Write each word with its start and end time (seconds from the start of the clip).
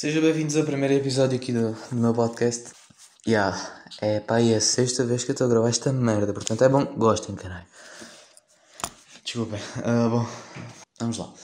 Sejam 0.00 0.22
bem-vindos 0.22 0.54
ao 0.54 0.62
primeiro 0.62 0.94
episódio 0.94 1.36
aqui 1.36 1.52
do, 1.52 1.72
do 1.72 1.96
meu 1.96 2.14
podcast. 2.14 2.70
Yeah, 3.26 3.58
é 4.00 4.20
pá, 4.20 4.40
é 4.40 4.54
a 4.54 4.60
sexta 4.60 5.04
vez 5.04 5.24
que 5.24 5.32
eu 5.32 5.32
estou 5.32 5.48
a 5.48 5.50
gravar 5.50 5.68
esta 5.68 5.92
merda, 5.92 6.32
portanto 6.32 6.62
é 6.62 6.68
bom, 6.68 6.84
gostem, 6.96 7.34
caralho. 7.34 7.66
Desculpem, 9.24 9.58
uh, 9.58 10.08
bom, 10.08 10.26
vamos 11.00 11.18
lá. 11.18 11.34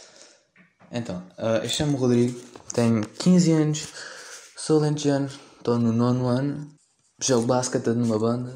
Então, 0.93 1.17
uh, 1.37 1.64
eu 1.64 1.69
chamo-me 1.69 1.98
Rodrigo, 1.98 2.40
tenho 2.72 3.04
15 3.04 3.51
anos, 3.51 3.88
sou 4.57 4.79
lentejano, 4.79 5.29
estou 5.59 5.77
no 5.77 5.93
nono 5.93 6.29
ano, 6.29 6.71
jogo 7.21 7.48
basquete 7.48 7.89
numa 7.89 8.21
banda. 8.21 8.55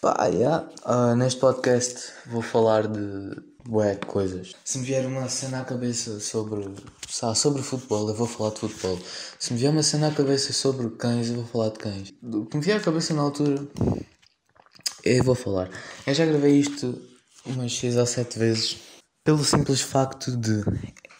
Pá, 0.00 0.24
yeah, 0.28 0.66
uh, 0.86 1.14
neste 1.14 1.38
podcast 1.38 2.14
vou 2.28 2.40
falar 2.40 2.88
de 2.88 3.36
bué 3.64 3.96
coisas. 3.96 4.54
Se 4.64 4.78
me 4.78 4.84
vier 4.84 5.06
uma 5.06 5.28
cena 5.28 5.60
à 5.60 5.64
cabeça 5.64 6.20
sobre, 6.20 6.68
sabe, 7.08 7.38
sobre 7.38 7.62
futebol, 7.62 8.08
eu 8.08 8.14
vou 8.14 8.26
falar 8.26 8.50
de 8.50 8.60
futebol. 8.60 8.98
Se 9.38 9.52
me 9.52 9.58
vier 9.58 9.72
uma 9.72 9.82
cena 9.82 10.08
à 10.08 10.10
cabeça 10.10 10.52
sobre 10.52 10.90
cães, 10.90 11.28
eu 11.28 11.36
vou 11.36 11.46
falar 11.46 11.70
de 11.70 11.78
cães. 11.78 12.12
Do 12.22 12.46
que 12.46 12.56
me 12.56 12.62
vier 12.62 12.78
à 12.78 12.80
cabeça 12.80 13.14
na 13.14 13.22
altura, 13.22 13.66
eu 15.04 15.24
vou 15.24 15.34
falar. 15.34 15.70
Eu 16.06 16.14
já 16.14 16.26
gravei 16.26 16.58
isto 16.58 17.00
umas 17.46 17.76
6 17.76 17.96
ou 17.96 18.06
7 18.06 18.38
vezes, 18.38 18.78
pelo 19.24 19.44
simples 19.44 19.80
facto 19.80 20.36
de 20.36 20.64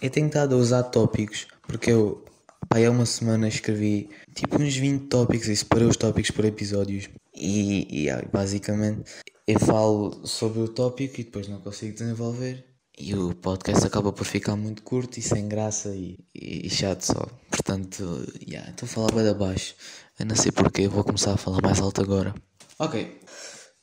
eu 0.00 0.10
tenho 0.10 0.26
estado 0.26 0.54
a 0.54 0.58
usar 0.58 0.82
tópicos, 0.84 1.46
porque 1.62 1.90
eu, 1.90 2.24
pá, 2.68 2.78
há 2.78 2.90
uma 2.90 3.06
semana 3.06 3.48
escrevi 3.48 4.08
tipo 4.34 4.60
uns 4.60 4.76
20 4.76 5.06
tópicos 5.06 5.48
e 5.48 5.56
separei 5.56 5.86
os 5.86 5.96
tópicos 5.96 6.30
por 6.30 6.44
episódios. 6.44 7.08
E, 7.34 8.04
e 8.04 8.10
ah, 8.10 8.22
basicamente 8.30 9.10
eu 9.46 9.58
falo 9.58 10.26
sobre 10.26 10.60
o 10.60 10.68
tópico 10.68 11.20
e 11.20 11.24
depois 11.24 11.48
não 11.48 11.60
consigo 11.60 11.94
desenvolver. 11.94 12.64
E 12.98 13.14
o 13.14 13.34
podcast 13.34 13.86
acaba 13.86 14.12
por 14.12 14.24
ficar 14.24 14.54
muito 14.54 14.82
curto 14.82 15.18
e 15.18 15.22
sem 15.22 15.48
graça 15.48 15.94
e, 15.94 16.18
e, 16.34 16.66
e 16.66 16.70
chato 16.70 17.02
só. 17.02 17.26
Portanto, 17.50 18.04
yeah, 18.46 18.70
estou 18.70 18.86
a 18.86 18.90
falar 18.90 19.12
bem 19.12 19.28
abaixo. 19.28 19.74
Eu 20.18 20.26
não 20.26 20.36
sei 20.36 20.52
porquê, 20.52 20.86
vou 20.86 21.02
começar 21.02 21.32
a 21.32 21.36
falar 21.38 21.62
mais 21.62 21.80
alto 21.80 22.02
agora. 22.02 22.34
Ok. 22.78 23.20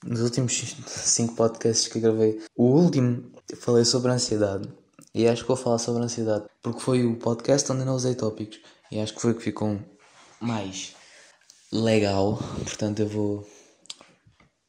Nos 0.05 0.21
últimos 0.21 0.75
5 0.87 1.35
podcasts 1.35 1.87
que 1.91 1.99
gravei, 1.99 2.39
o 2.55 2.65
último 2.65 3.31
falei 3.57 3.83
sobre 3.83 4.11
ansiedade. 4.11 4.69
E 5.13 5.27
acho 5.27 5.41
que 5.41 5.47
vou 5.47 5.57
falar 5.57 5.79
sobre 5.79 6.03
ansiedade. 6.03 6.45
Porque 6.61 6.79
foi 6.79 7.05
o 7.05 7.17
podcast 7.17 7.69
onde 7.71 7.81
eu 7.81 7.85
não 7.87 7.95
usei 7.95 8.13
tópicos. 8.13 8.59
E 8.91 8.99
acho 8.99 9.15
que 9.15 9.21
foi 9.21 9.31
o 9.31 9.35
que 9.35 9.43
ficou 9.43 9.79
mais 10.39 10.93
legal. 11.71 12.37
Portanto, 12.63 12.99
eu 12.99 13.07
vou 13.07 13.47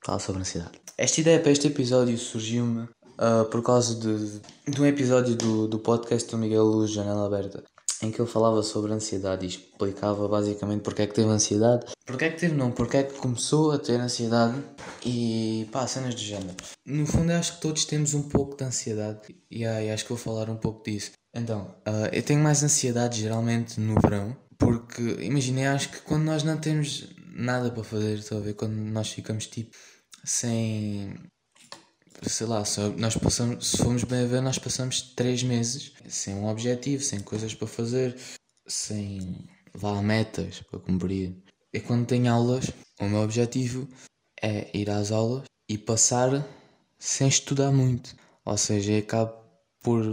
falar 0.04 0.18
sobre 0.18 0.40
ansiedade. 0.40 0.80
Esta 0.96 1.20
ideia 1.20 1.40
para 1.40 1.52
este 1.52 1.66
episódio 1.66 2.16
surgiu-me 2.18 2.82
uh, 2.82 3.44
por 3.50 3.62
causa 3.62 3.94
de, 3.94 4.40
de 4.68 4.80
um 4.80 4.86
episódio 4.86 5.34
do, 5.34 5.68
do 5.68 5.78
podcast 5.78 6.30
do 6.30 6.38
Miguel 6.38 6.64
Luz, 6.64 6.90
Janela 6.90 7.26
Aberta, 7.26 7.62
em 8.02 8.10
que 8.10 8.20
ele 8.20 8.28
falava 8.28 8.62
sobre 8.62 8.92
ansiedade 8.92 9.44
e 9.44 9.48
explicava 9.48 10.26
basicamente 10.26 10.82
porque 10.82 11.02
é 11.02 11.06
que 11.06 11.14
teve 11.14 11.28
ansiedade, 11.28 11.86
porque 12.06 12.24
é 12.24 12.30
que 12.30 12.40
teve 12.40 12.54
não, 12.54 12.70
porque 12.70 12.96
é 12.96 13.02
que 13.02 13.14
começou 13.14 13.72
a 13.72 13.78
ter 13.78 14.00
ansiedade 14.00 14.58
e 15.04 15.68
pá, 15.70 15.86
cenas 15.86 16.14
de 16.14 16.24
género. 16.24 16.56
No 16.86 17.06
fundo, 17.06 17.32
acho 17.32 17.54
que 17.56 17.60
todos 17.60 17.84
temos 17.84 18.14
um 18.14 18.22
pouco 18.22 18.56
de 18.56 18.64
ansiedade 18.64 19.20
e 19.50 19.64
aí 19.64 19.90
acho 19.90 20.04
que 20.04 20.10
vou 20.10 20.18
falar 20.18 20.48
um 20.48 20.56
pouco 20.56 20.82
disso. 20.84 21.12
Então, 21.34 21.74
uh, 21.86 22.08
eu 22.12 22.22
tenho 22.22 22.40
mais 22.40 22.62
ansiedade 22.62 23.20
geralmente 23.20 23.78
no 23.78 23.94
verão, 24.00 24.36
porque 24.58 25.02
imaginei, 25.20 25.66
acho 25.66 25.90
que 25.90 26.00
quando 26.00 26.24
nós 26.24 26.42
não 26.42 26.56
temos 26.56 27.08
nada 27.41 27.70
para 27.70 27.84
fazer, 27.84 28.19
estou 28.19 28.38
a 28.38 28.41
ver, 28.41 28.55
quando 28.55 28.74
nós 28.74 29.10
ficamos 29.10 29.46
tipo 29.46 29.77
sem. 30.24 31.14
Sei 32.22 32.46
lá, 32.46 32.62
nós 32.98 33.16
passamos, 33.16 33.66
se 33.66 33.78
formos 33.78 34.05
bem 34.05 34.24
a 34.24 34.27
ver, 34.27 34.42
nós 34.42 34.58
passamos 34.58 35.00
3 35.00 35.42
meses 35.44 35.94
sem 36.06 36.34
um 36.34 36.48
objetivo, 36.48 37.02
sem 37.02 37.20
coisas 37.20 37.55
para 37.55 37.66
fazer, 37.66 38.14
sem 38.66 39.48
vá 39.72 40.02
metas 40.02 40.61
para 40.61 40.80
cumprir. 40.80 41.42
E 41.72 41.80
quando 41.80 42.06
tenho 42.06 42.30
aulas, 42.30 42.66
o 43.00 43.08
meu 43.08 43.20
objetivo 43.20 43.88
é 44.42 44.70
ir 44.77 44.91
às 44.91 45.11
aulas 45.11 45.44
e 45.66 45.78
passar 45.78 46.46
sem 46.98 47.27
estudar 47.28 47.72
muito. 47.72 48.14
Ou 48.45 48.57
seja, 48.58 48.98
acabo 48.98 49.39
por. 49.83 50.05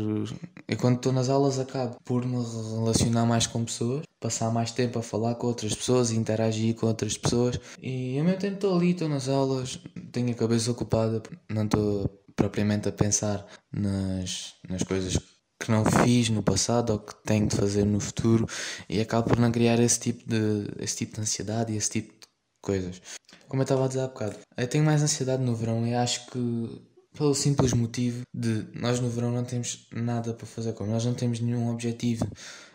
Eu 0.68 0.78
quando 0.78 0.98
estou 0.98 1.12
nas 1.12 1.30
aulas 1.30 1.60
acabo 1.60 1.98
por 2.04 2.26
me 2.26 2.38
relacionar 2.76 3.26
mais 3.26 3.48
com 3.48 3.64
pessoas, 3.64 4.04
passar 4.20 4.52
mais 4.52 4.72
tempo 4.72 5.00
a 5.00 5.04
falar 5.04 5.36
com 5.36 5.48
outras 5.48 5.74
pessoas, 5.74 6.12
interagir 6.12 6.76
com 6.76 6.88
outras 6.88 7.18
pessoas. 7.18 7.60
E 7.82 8.18
ao 8.18 8.26
mesmo 8.26 8.40
tempo 8.40 8.56
estou 8.56 8.76
ali, 8.76 8.92
estou 8.92 9.10
nas 9.10 9.28
aulas, 9.28 9.80
tenho 10.12 10.32
a 10.32 10.36
cabeça 10.36 10.72
ocupada, 10.72 11.22
não 11.50 11.66
estou 11.66 12.24
propriamente 12.36 12.88
a 12.88 12.92
pensar 12.92 13.46
nas, 13.72 14.54
nas 14.70 14.84
coisas 14.84 15.18
que 15.60 15.72
não 15.72 15.84
fiz 15.84 16.30
no 16.30 16.44
passado 16.44 16.92
ou 16.92 17.00
que 17.00 17.16
tenho 17.24 17.48
de 17.48 17.56
fazer 17.56 17.84
no 17.84 18.00
futuro 18.00 18.48
e 18.88 19.02
acabo 19.02 19.30
por 19.30 19.40
não 19.40 19.52
criar 19.52 19.80
esse 19.80 20.00
tipo 20.00 20.24
de, 20.30 20.72
esse 20.80 20.98
tipo 20.98 21.16
de 21.16 21.22
ansiedade 21.22 21.74
e 21.74 21.78
esse 21.78 21.90
tipo 21.90 22.14
de 22.14 22.28
coisas. 22.62 23.02
Como 23.48 23.62
eu 23.62 23.64
estava 23.64 23.86
a 23.86 23.88
dizer 23.88 24.02
há 24.02 24.08
bocado, 24.08 24.36
eu 24.56 24.68
tenho 24.68 24.84
mais 24.84 25.02
ansiedade 25.02 25.42
no 25.42 25.56
verão 25.56 25.88
e 25.88 25.96
acho 25.96 26.28
que 26.28 26.82
pelo 27.18 27.34
simples 27.34 27.74
motivo 27.74 28.22
de 28.34 28.68
nós 28.80 29.00
no 29.00 29.10
verão 29.10 29.32
não 29.32 29.44
temos 29.44 29.88
nada 29.92 30.34
para 30.34 30.46
fazer, 30.46 30.74
como 30.74 30.92
nós 30.92 31.04
não 31.06 31.14
temos 31.14 31.40
nenhum 31.40 31.70
objetivo, 31.72 32.26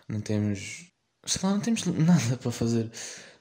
não 0.08 0.20
temos. 0.20 0.91
sei 1.25 1.41
lá, 1.42 1.54
não 1.54 1.60
temos 1.60 1.84
nada 1.86 2.36
para 2.36 2.50
fazer. 2.50 2.91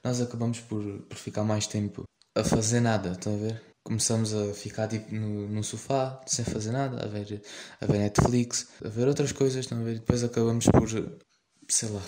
Nós 0.03 0.21
acabamos 0.21 0.59
por, 0.59 0.83
por 1.03 1.17
ficar 1.17 1.43
mais 1.43 1.67
tempo 1.67 2.03
a 2.35 2.43
fazer 2.43 2.79
nada, 2.79 3.11
estão 3.11 3.33
a 3.35 3.37
ver? 3.37 3.61
Começamos 3.83 4.33
a 4.33 4.53
ficar 4.53 4.87
tipo 4.87 5.13
no, 5.13 5.47
no 5.47 5.63
sofá, 5.63 6.21
sem 6.27 6.45
fazer 6.45 6.71
nada, 6.71 7.03
a 7.03 7.07
ver, 7.07 7.41
a 7.81 7.85
ver 7.85 7.97
Netflix, 7.97 8.67
a 8.85 8.89
ver 8.89 9.07
outras 9.07 9.31
coisas, 9.31 9.65
estão 9.65 9.79
a 9.79 9.83
ver? 9.83 9.95
E 9.95 9.99
depois 9.99 10.23
acabamos 10.23 10.65
por. 10.67 10.87
sei 11.67 11.89
lá. 11.89 12.01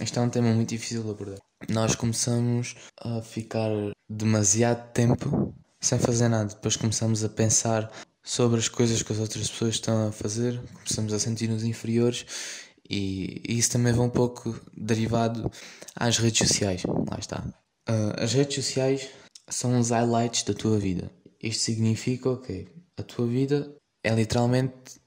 Este 0.00 0.18
é 0.18 0.22
um 0.22 0.30
tema 0.30 0.52
muito 0.52 0.68
difícil 0.68 1.02
de 1.02 1.10
abordar. 1.10 1.38
Nós 1.68 1.94
começamos 1.94 2.74
a 3.00 3.22
ficar 3.22 3.70
demasiado 4.08 4.92
tempo 4.92 5.54
sem 5.80 5.98
fazer 5.98 6.28
nada. 6.28 6.54
Depois 6.54 6.76
começamos 6.76 7.24
a 7.24 7.28
pensar 7.28 7.90
sobre 8.22 8.58
as 8.58 8.68
coisas 8.68 9.02
que 9.02 9.12
as 9.12 9.18
outras 9.18 9.50
pessoas 9.50 9.74
estão 9.74 10.08
a 10.08 10.12
fazer, 10.12 10.60
começamos 10.74 11.12
a 11.12 11.18
sentir-nos 11.18 11.64
inferiores 11.64 12.26
e, 12.88 13.42
e, 13.48 13.58
isso 13.58 13.70
também 13.70 13.92
vai 13.92 14.06
um 14.06 14.10
pouco 14.10 14.60
derivado 14.76 15.50
às 15.96 16.18
redes 16.18 16.46
sociais. 16.46 16.82
Lá 16.84 17.18
está. 17.18 17.44
Uh, 17.88 18.22
as 18.22 18.32
redes 18.32 18.56
sociais 18.56 19.08
são 19.48 19.78
os 19.78 19.90
highlights 19.90 20.42
da 20.42 20.54
tua 20.54 20.78
vida. 20.78 21.10
Isto 21.42 21.62
significa, 21.62 22.30
ok, 22.30 22.68
a 22.98 23.02
tua 23.02 23.26
vida 23.26 23.74
é 24.04 24.14
literalmente, 24.14 25.00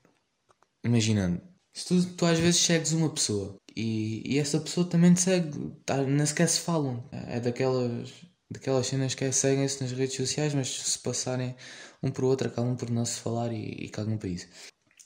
imaginando, 0.83 1.41
se 1.75 1.85
tu, 1.87 2.05
tu 2.15 2.25
às 2.25 2.39
vezes 2.39 2.61
segues 2.61 2.91
uma 2.91 3.09
pessoa 3.09 3.55
e, 3.75 4.21
e 4.25 4.39
essa 4.39 4.59
pessoa 4.59 4.87
também 4.87 5.13
te 5.13 5.21
segue, 5.21 5.71
tá, 5.85 5.97
nem 6.03 6.25
sequer 6.25 6.47
se 6.47 6.59
falam. 6.59 7.03
É 7.11 7.39
daquelas 7.39 8.09
daquelas 8.53 8.87
cenas 8.87 9.15
que 9.15 9.25
é, 9.25 9.31
seguem-se 9.31 9.81
nas 9.81 9.91
redes 9.91 10.15
sociais, 10.15 10.53
mas 10.53 10.69
se 10.69 10.99
passarem 10.99 11.55
um 12.01 12.11
por 12.11 12.23
outro, 12.25 12.47
acabam 12.47 12.75
por 12.75 12.89
não 12.89 13.05
se 13.05 13.19
falar 13.19 13.51
e, 13.51 13.85
e 13.85 13.89
cagam 13.89 14.17
para 14.17 14.29
isso. 14.29 14.47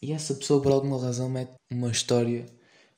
E 0.01 0.11
essa 0.11 0.35
pessoa, 0.35 0.61
por 0.61 0.71
alguma 0.71 1.01
razão, 1.01 1.29
mete 1.29 1.53
uma 1.71 1.89
história 1.89 2.45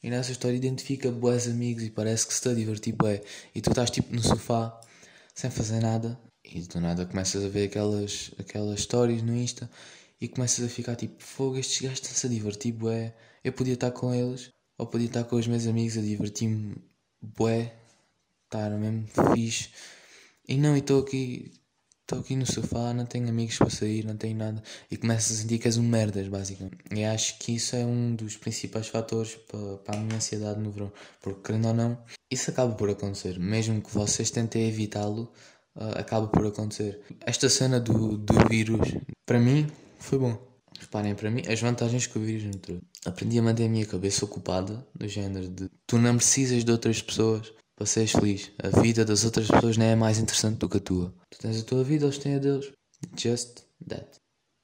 e 0.02 0.10
nessa 0.10 0.32
história 0.32 0.56
identifica 0.56 1.12
boas 1.12 1.48
amigos 1.48 1.84
e 1.84 1.90
parece 1.90 2.26
que 2.26 2.34
se 2.34 2.40
está 2.40 2.52
a 2.52 2.54
divertir 2.56 2.94
bué. 2.94 3.22
E 3.54 3.62
tu 3.62 3.70
estás 3.70 3.90
tipo 3.90 4.14
no 4.14 4.22
sofá, 4.22 4.80
sem 5.36 5.50
fazer 5.50 5.82
nada, 5.82 6.20
e 6.44 6.62
do 6.62 6.82
nada 6.82 7.06
começas 7.06 7.44
a 7.44 7.48
ver 7.48 7.68
aquelas, 7.68 8.32
aquelas 8.40 8.80
histórias 8.80 9.22
no 9.22 9.36
Insta 9.36 9.70
e 10.20 10.28
começas 10.28 10.66
a 10.66 10.70
ficar 10.70 10.96
tipo, 10.96 11.24
fogo, 11.24 11.58
estes 11.58 11.82
gajos 11.82 12.00
estão-se 12.00 12.26
a 12.26 12.30
divertir 12.30 12.74
bué. 12.74 13.16
Eu 13.44 13.54
podia 13.54 13.76
estar 13.76 13.92
com 13.92 14.14
eles, 14.14 14.50
ou 14.78 14.88
podia 14.88 15.08
estar 15.08 15.24
com 15.26 15.36
os 15.36 15.48
meus 15.48 15.68
amigos 15.68 15.98
a 15.98 16.02
divertir-me 16.02 16.76
bué, 17.22 17.76
estar 18.46 18.70
mesmo 18.72 19.08
fixe 19.34 19.70
e 20.50 20.58
não, 20.58 20.76
e 20.76 20.80
estou 20.80 21.00
aqui, 21.00 21.52
estou 22.02 22.20
aqui 22.20 22.36
no 22.36 22.44
sofá, 22.44 22.92
não 22.92 23.06
tenho 23.06 23.30
amigos 23.30 23.56
para 23.56 23.70
sair, 23.70 24.04
não 24.04 24.18
tenho 24.18 24.36
nada. 24.36 24.64
E 24.90 24.98
começo 24.98 25.32
a 25.32 25.36
sentir 25.36 25.60
que 25.60 25.68
és 25.68 25.78
um 25.78 25.84
merdas, 25.84 26.28
basicamente. 26.28 26.78
E 26.92 27.06
acho 27.06 27.38
que 27.38 27.54
isso 27.54 27.76
é 27.76 27.86
um 27.86 28.16
dos 28.16 28.36
principais 28.36 28.88
fatores 28.88 29.36
para, 29.36 29.78
para 29.78 30.00
a 30.00 30.02
minha 30.02 30.16
ansiedade 30.16 30.60
no 30.60 30.72
verão. 30.72 30.92
Porque, 31.22 31.42
querendo 31.44 31.68
ou 31.68 31.74
não, 31.76 32.04
isso 32.32 32.50
acaba 32.50 32.74
por 32.74 32.90
acontecer. 32.90 33.40
Mesmo 33.40 33.80
que 33.80 33.94
vocês 33.94 34.32
tentem 34.32 34.68
evitá-lo, 34.68 35.32
uh, 35.76 36.00
acaba 36.00 36.28
por 36.28 36.44
acontecer. 36.48 37.00
Esta 37.22 37.48
cena 37.48 37.80
do, 37.80 38.18
do 38.18 38.34
vírus, 38.50 38.96
para 39.28 39.40
mim, 39.40 39.68
foi 40.00 40.18
bom. 40.18 40.50
Reparem, 40.80 41.14
para 41.14 41.30
mim, 41.30 41.44
as 41.48 41.62
vantagens 41.62 42.08
que 42.08 42.18
o 42.18 42.22
vírus 42.22 42.46
me 42.46 42.58
trouxe. 42.58 42.82
Aprendi 43.06 43.38
a 43.38 43.44
manter 43.44 43.66
a 43.66 43.70
minha 43.70 43.86
cabeça 43.86 44.26
ocupada, 44.26 44.84
do 44.96 45.08
género 45.08 45.48
de 45.48 45.70
tu 45.86 46.00
não 46.00 46.16
precisas 46.16 46.64
de 46.64 46.72
outras 46.72 47.04
pessoas 47.04 47.54
para 47.80 47.86
seres 47.86 48.12
feliz. 48.12 48.52
A 48.62 48.82
vida 48.82 49.06
das 49.06 49.24
outras 49.24 49.48
pessoas 49.48 49.78
nem 49.78 49.88
é 49.88 49.96
mais 49.96 50.20
interessante 50.20 50.58
do 50.58 50.68
que 50.68 50.78
a 50.78 50.82
tua. 50.82 51.14
Tu 51.30 51.40
tens 51.40 51.62
a 51.62 51.64
tua 51.64 51.82
vida, 51.82 52.06
eles 52.06 52.18
têm 52.18 52.36
a 52.36 52.38
deles. 52.38 52.74
Just 53.18 53.62
that. 53.88 54.20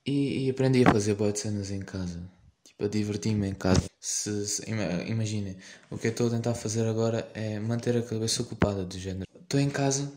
E, 0.05 0.45
e 0.45 0.49
aprendi 0.49 0.85
a 0.85 0.91
fazer 0.91 1.15
boas 1.15 1.39
cenas 1.39 1.71
em 1.71 1.79
casa. 1.79 2.29
Tipo, 2.65 2.83
a 2.83 2.87
divertir-me 2.89 3.47
em 3.47 3.53
casa. 3.53 3.89
Se, 4.01 4.45
se, 4.45 4.63
imaginem, 5.07 5.55
o 5.89 5.97
que 5.97 6.07
eu 6.07 6.11
estou 6.11 6.27
a 6.27 6.31
tentar 6.31 6.55
fazer 6.55 6.85
agora 6.85 7.31
é 7.33 7.57
manter 7.57 7.95
a 7.95 8.03
cabeça 8.03 8.41
ocupada 8.41 8.83
do 8.83 8.99
género. 8.99 9.25
Estou 9.41 9.61
em 9.61 9.69
casa, 9.69 10.11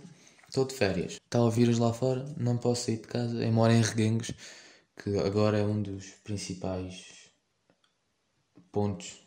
estou 0.48 0.64
de 0.64 0.74
férias. 0.74 1.20
Está 1.24 1.40
o 1.40 1.50
vírus 1.52 1.78
lá 1.78 1.92
fora, 1.92 2.24
não 2.36 2.58
posso 2.58 2.86
sair 2.86 2.96
de 2.96 3.06
casa. 3.06 3.36
Eu 3.44 3.52
moro 3.52 3.72
em 3.72 3.80
Reguengos, 3.80 4.32
que 4.96 5.16
agora 5.18 5.56
é 5.56 5.62
um 5.62 5.80
dos 5.80 6.06
principais 6.24 7.30
pontos 8.72 9.24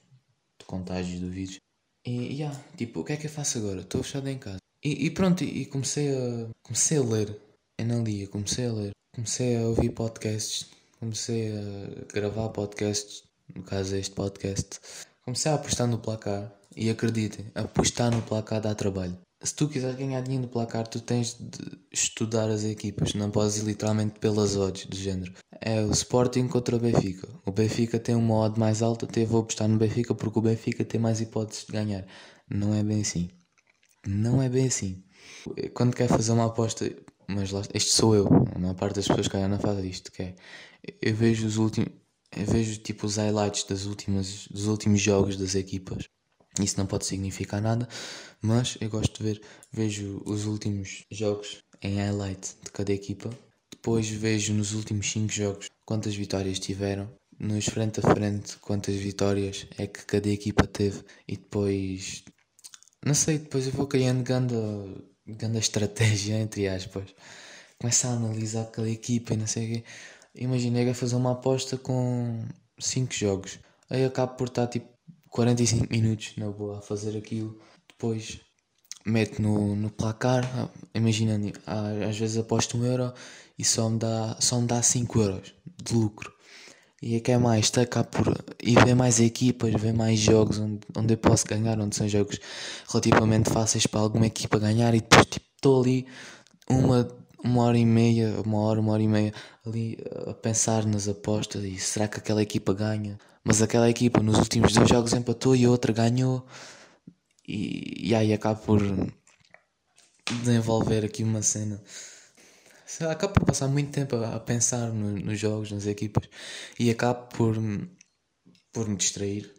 de 0.59 0.65
contágio 0.65 1.21
do 1.21 1.29
vírus. 1.29 1.57
E 2.06 2.33
yeah, 2.33 2.57
tipo, 2.75 3.01
o 3.01 3.03
que 3.03 3.13
é 3.13 3.18
que 3.18 3.27
eu 3.27 3.31
faço 3.31 3.59
agora? 3.59 3.81
Estou 3.81 4.03
fechado 4.03 4.27
em 4.27 4.38
casa. 4.38 4.57
E, 4.83 5.06
e 5.06 5.12
pronto, 5.12 5.44
e, 5.44 5.65
comecei 5.65 6.09
a. 6.09 6.50
Comecei 6.63 6.98
a 6.98 7.01
ler. 7.01 7.39
Analia, 7.80 8.27
comecei 8.27 8.65
a 8.65 8.74
ler. 8.74 8.92
Comecei 9.15 9.57
a 9.57 9.68
ouvir 9.68 9.92
podcasts. 9.92 10.69
Comecei 11.00 11.51
a 11.51 12.13
gravar 12.13 12.50
podcasts. 12.50 13.24
No 13.56 13.63
caso 13.63 13.95
este 13.95 14.15
podcast. 14.15 14.80
Comecei 15.24 15.51
a 15.51 15.56
apostar 15.56 15.88
no 15.88 16.00
placar. 16.00 16.51
E 16.75 16.89
acreditem, 16.89 17.45
apostar 17.53 18.12
no 18.12 18.21
placar 18.21 18.62
dá 18.62 18.74
trabalho 18.74 19.19
se 19.43 19.55
tu 19.55 19.67
quiseres 19.67 19.95
ganhar 19.95 20.21
dinheiro 20.21 20.45
no 20.45 20.51
placar, 20.51 20.88
tu 20.88 21.01
tens 21.01 21.35
de 21.39 21.79
estudar 21.91 22.49
as 22.49 22.63
equipas, 22.63 23.13
não 23.13 23.31
podes 23.31 23.57
ir 23.57 23.65
literalmente 23.65 24.19
pelas 24.19 24.55
odds 24.55 24.85
do 24.85 24.95
género. 24.95 25.33
É 25.59 25.81
o 25.81 25.91
Sporting 25.91 26.47
contra 26.47 26.75
o 26.75 26.79
Benfica. 26.79 27.27
O 27.45 27.51
Benfica 27.51 27.99
tem 27.99 28.15
uma 28.15 28.35
odd 28.35 28.59
mais 28.59 28.81
alta, 28.81 29.05
até 29.05 29.25
vou 29.25 29.41
apostar 29.41 29.67
no 29.67 29.77
Benfica 29.77 30.13
porque 30.13 30.38
o 30.39 30.41
Benfica 30.41 30.85
tem 30.85 30.99
mais 31.01 31.21
hipóteses 31.21 31.65
de 31.65 31.73
ganhar. 31.73 32.05
Não 32.49 32.73
é 32.73 32.83
bem 32.83 33.01
assim. 33.01 33.29
Não 34.05 34.41
é 34.41 34.49
bem 34.49 34.67
assim. 34.67 35.03
Quando 35.73 35.95
quer 35.95 36.07
fazer 36.07 36.31
uma 36.33 36.45
aposta, 36.45 36.91
mas 37.27 37.51
lá, 37.51 37.61
este 37.73 37.91
sou 37.91 38.15
eu, 38.15 38.27
a 38.55 38.59
maior 38.59 38.75
parte 38.75 38.95
das 38.95 39.07
pessoas 39.07 39.27
que 39.27 39.38
não 39.38 39.59
faz 39.59 39.83
isto, 39.83 40.11
que 40.11 40.21
é, 40.23 40.35
eu 41.01 41.15
vejo 41.15 41.47
os 41.47 41.57
últimos, 41.57 41.89
eu 42.35 42.45
vejo 42.45 42.79
tipo 42.79 43.07
os 43.07 43.17
highlights 43.17 43.63
das 43.63 43.85
últimas, 43.85 44.47
dos 44.47 44.67
últimos 44.67 45.01
jogos 45.01 45.35
das 45.38 45.55
equipas 45.55 46.07
isso 46.59 46.77
não 46.77 46.86
pode 46.86 47.06
significar 47.06 47.62
nada, 47.62 47.88
mas 48.42 48.77
eu 48.81 48.89
gosto 48.89 49.18
de 49.18 49.24
ver, 49.24 49.42
vejo 49.71 50.21
os 50.25 50.45
últimos 50.45 51.06
jogos 51.09 51.63
em 51.81 51.95
highlight 51.95 52.56
de 52.63 52.71
cada 52.71 52.92
equipa, 52.92 53.30
depois 53.71 54.09
vejo 54.09 54.53
nos 54.53 54.74
últimos 54.74 55.09
5 55.12 55.31
jogos 55.31 55.69
quantas 55.86 56.15
vitórias 56.15 56.59
tiveram, 56.59 57.09
nos 57.39 57.65
frente 57.65 58.00
a 58.00 58.13
frente 58.13 58.57
quantas 58.57 58.95
vitórias 58.95 59.65
é 59.77 59.88
que 59.88 60.06
cada 60.06 60.30
equipa 60.30 60.68
teve 60.68 61.03
e 61.27 61.38
depois 61.38 62.24
não 63.03 63.15
sei, 63.15 63.39
depois 63.39 63.65
eu 63.65 63.74
vou 63.74 63.88
criando 63.88 64.24
grande, 64.24 64.53
grande 65.25 65.57
estratégia 65.57 66.36
entre 66.39 66.68
aspas. 66.68 67.15
Começo 67.80 68.06
a 68.07 68.12
analisar 68.12 68.65
cada 68.65 68.89
equipa 68.89 69.33
e 69.33 69.38
não 69.38 69.48
sei 69.48 69.65
o 69.65 69.74
quê. 69.74 69.83
Imaginei 70.36 70.88
a 70.89 70.94
fazer 70.94 71.15
uma 71.15 71.31
aposta 71.31 71.77
com 71.77 72.45
5 72.80 73.13
jogos. 73.13 73.59
Aí 73.89 74.06
acabo 74.06 74.36
por 74.36 74.48
estar 74.50 74.68
tipo 74.68 74.88
45 75.31 75.88
minutos 75.89 76.33
na 76.38 76.50
boa 76.51 76.80
a 76.80 76.81
fazer 76.81 77.18
aquilo. 77.18 77.57
Depois 77.88 78.42
mete 79.06 79.42
no, 79.42 79.75
no 79.75 79.89
placar. 79.89 80.44
Imagina, 80.94 81.39
às 82.07 82.18
vezes 82.18 82.38
aposto 82.38 82.78
um 82.78 82.86
euro 82.86 83.13
e 83.57 83.63
só 83.63 83.89
me 83.89 83.98
dá, 83.98 84.38
só 84.39 84.60
me 84.60 84.68
dá 84.68 84.81
5 84.81 85.22
euros 85.22 85.54
de 85.83 85.95
lucro. 85.95 86.31
E 87.01 87.16
é 87.16 87.19
que 87.19 87.31
é 87.31 87.38
mais, 87.38 87.66
está 87.66 87.86
cá 87.86 88.04
por. 88.04 88.28
E 88.62 88.75
ver 88.75 88.94
mais 88.94 89.19
equipas, 89.19 89.74
ver 89.74 89.94
mais 89.94 90.19
jogos 90.19 90.60
onde, 90.60 90.81
onde 90.95 91.13
eu 91.13 91.18
posso 91.18 91.48
ganhar, 91.48 91.80
onde 91.80 91.95
são 91.95 92.07
jogos 92.07 92.39
relativamente 92.89 93.50
fáceis 93.50 93.88
para 93.88 94.01
alguma 94.01 94.27
equipa 94.27 94.60
ganhar. 94.60 94.94
E 94.94 95.01
depois, 95.01 95.25
tipo, 95.25 95.45
estou 95.56 95.81
ali 95.81 96.06
uma, 96.69 97.07
uma 97.44 97.63
hora 97.63 97.77
e 97.77 97.86
meia, 97.86 98.39
uma 98.45 98.60
hora, 98.60 98.80
uma 98.80 98.94
hora 98.94 99.01
e 99.01 99.07
meia, 99.07 99.34
ali 99.66 99.98
a 100.27 100.34
pensar 100.34 100.86
nas 100.86 101.07
apostas. 101.07 101.63
E 101.63 101.80
será 101.80 102.07
que 102.07 102.19
aquela 102.19 102.44
equipa 102.44 102.74
ganha? 102.74 103.18
Mas 103.43 103.61
aquela 103.61 103.89
equipa 103.89 104.21
nos 104.21 104.38
últimos 104.38 104.73
dois 104.73 104.88
jogos 104.88 105.13
empatou 105.13 105.55
e 105.55 105.65
a 105.65 105.69
outra 105.69 105.91
ganhou. 105.91 106.45
E, 107.47 108.09
e 108.09 108.15
aí 108.15 108.31
acaba 108.33 108.59
por 108.59 108.81
desenvolver 110.43 111.03
aqui 111.05 111.23
uma 111.23 111.41
cena. 111.41 111.81
Acabo 113.09 113.33
por 113.33 113.45
passar 113.45 113.67
muito 113.67 113.91
tempo 113.91 114.15
a, 114.17 114.35
a 114.35 114.39
pensar 114.39 114.91
no, 114.91 115.17
nos 115.17 115.39
jogos, 115.39 115.71
nas 115.71 115.88
equipas. 115.88 116.29
E 116.79 116.91
acabo 116.91 117.27
por, 117.29 117.55
por 118.71 118.88
me 118.88 118.95
distrair 118.95 119.51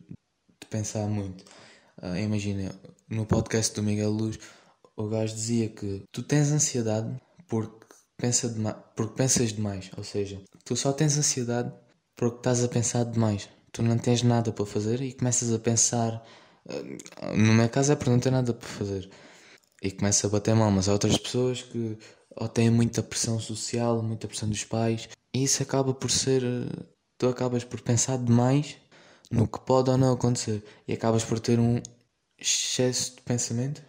de 0.61 0.67
pensar 0.69 1.09
muito. 1.09 1.45
Uh, 2.01 2.17
Imagina, 2.17 2.73
no 3.09 3.27
podcast 3.27 3.75
do 3.75 3.83
Miguel 3.83 4.11
Luz, 4.11 4.39
o 4.97 5.09
gajo 5.09 5.35
dizia 5.35 5.69
que 5.69 6.05
tu 6.13 6.23
tens 6.23 6.53
ansiedade 6.53 7.21
porque, 7.49 7.87
pensa 8.17 8.49
porque 8.95 9.17
pensas 9.17 9.53
demais. 9.53 9.91
Ou 9.97 10.05
seja, 10.05 10.41
tu 10.65 10.77
só 10.77 10.93
tens 10.93 11.19
ansiedade 11.19 11.73
porque 12.15 12.37
estás 12.37 12.63
a 12.63 12.69
pensar 12.69 13.05
demais 13.05 13.49
tu 13.73 13.83
não 13.83 13.99
tens 13.99 14.23
nada 14.23 14.53
para 14.53 14.67
fazer 14.67 15.01
e 15.01 15.13
começas 15.13 15.53
a 15.53 15.59
pensar. 15.59 16.23
Eh, 16.69 16.99
no 17.37 17.55
meu 17.55 17.69
caso 17.69 17.93
é 17.93 17.97
porque 17.97 18.11
não 18.11 18.21
tenho 18.21 18.37
nada 18.37 18.53
para 18.55 18.69
fazer. 18.69 19.11
E 19.83 19.91
começa 19.91 20.27
a 20.27 20.31
bater 20.31 20.55
mal, 20.55 20.71
mas 20.71 20.89
há 20.89 20.93
outras 20.93 21.19
pessoas 21.19 21.63
que 21.63 21.99
ou 22.37 22.49
têm 22.49 22.71
muita 22.71 23.03
pressão 23.03 23.39
social, 23.41 24.03
muita 24.03 24.29
pressão 24.29 24.49
dos 24.49 24.65
pais, 24.65 25.09
e 25.35 25.45
isso 25.45 25.63
acaba 25.63 25.93
por 25.95 26.11
ser. 26.11 26.43
Tu 27.19 27.29
acabas 27.29 27.65
por 27.65 27.81
pensar 27.81 28.19
demais 28.19 28.77
no 29.31 29.47
que 29.49 29.61
pode 29.61 29.91
ou 29.91 29.97
não 29.97 30.13
acontecer 30.13 30.63
e 30.87 30.93
acabas 30.93 31.25
por 31.25 31.39
ter 31.41 31.59
um 31.59 31.81
excesso 32.39 33.17
de 33.17 33.23
pensamentos. 33.23 33.83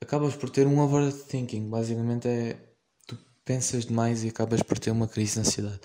Acabas 0.00 0.34
por 0.34 0.50
ter 0.50 0.66
um 0.66 0.80
overthinking, 0.80 1.68
basicamente 1.68 2.28
é. 2.28 2.56
Tu 3.06 3.16
pensas 3.44 3.86
demais 3.86 4.24
e 4.24 4.28
acabas 4.28 4.62
por 4.62 4.78
ter 4.78 4.90
uma 4.90 5.06
crise 5.06 5.34
de 5.34 5.40
ansiedade. 5.40 5.80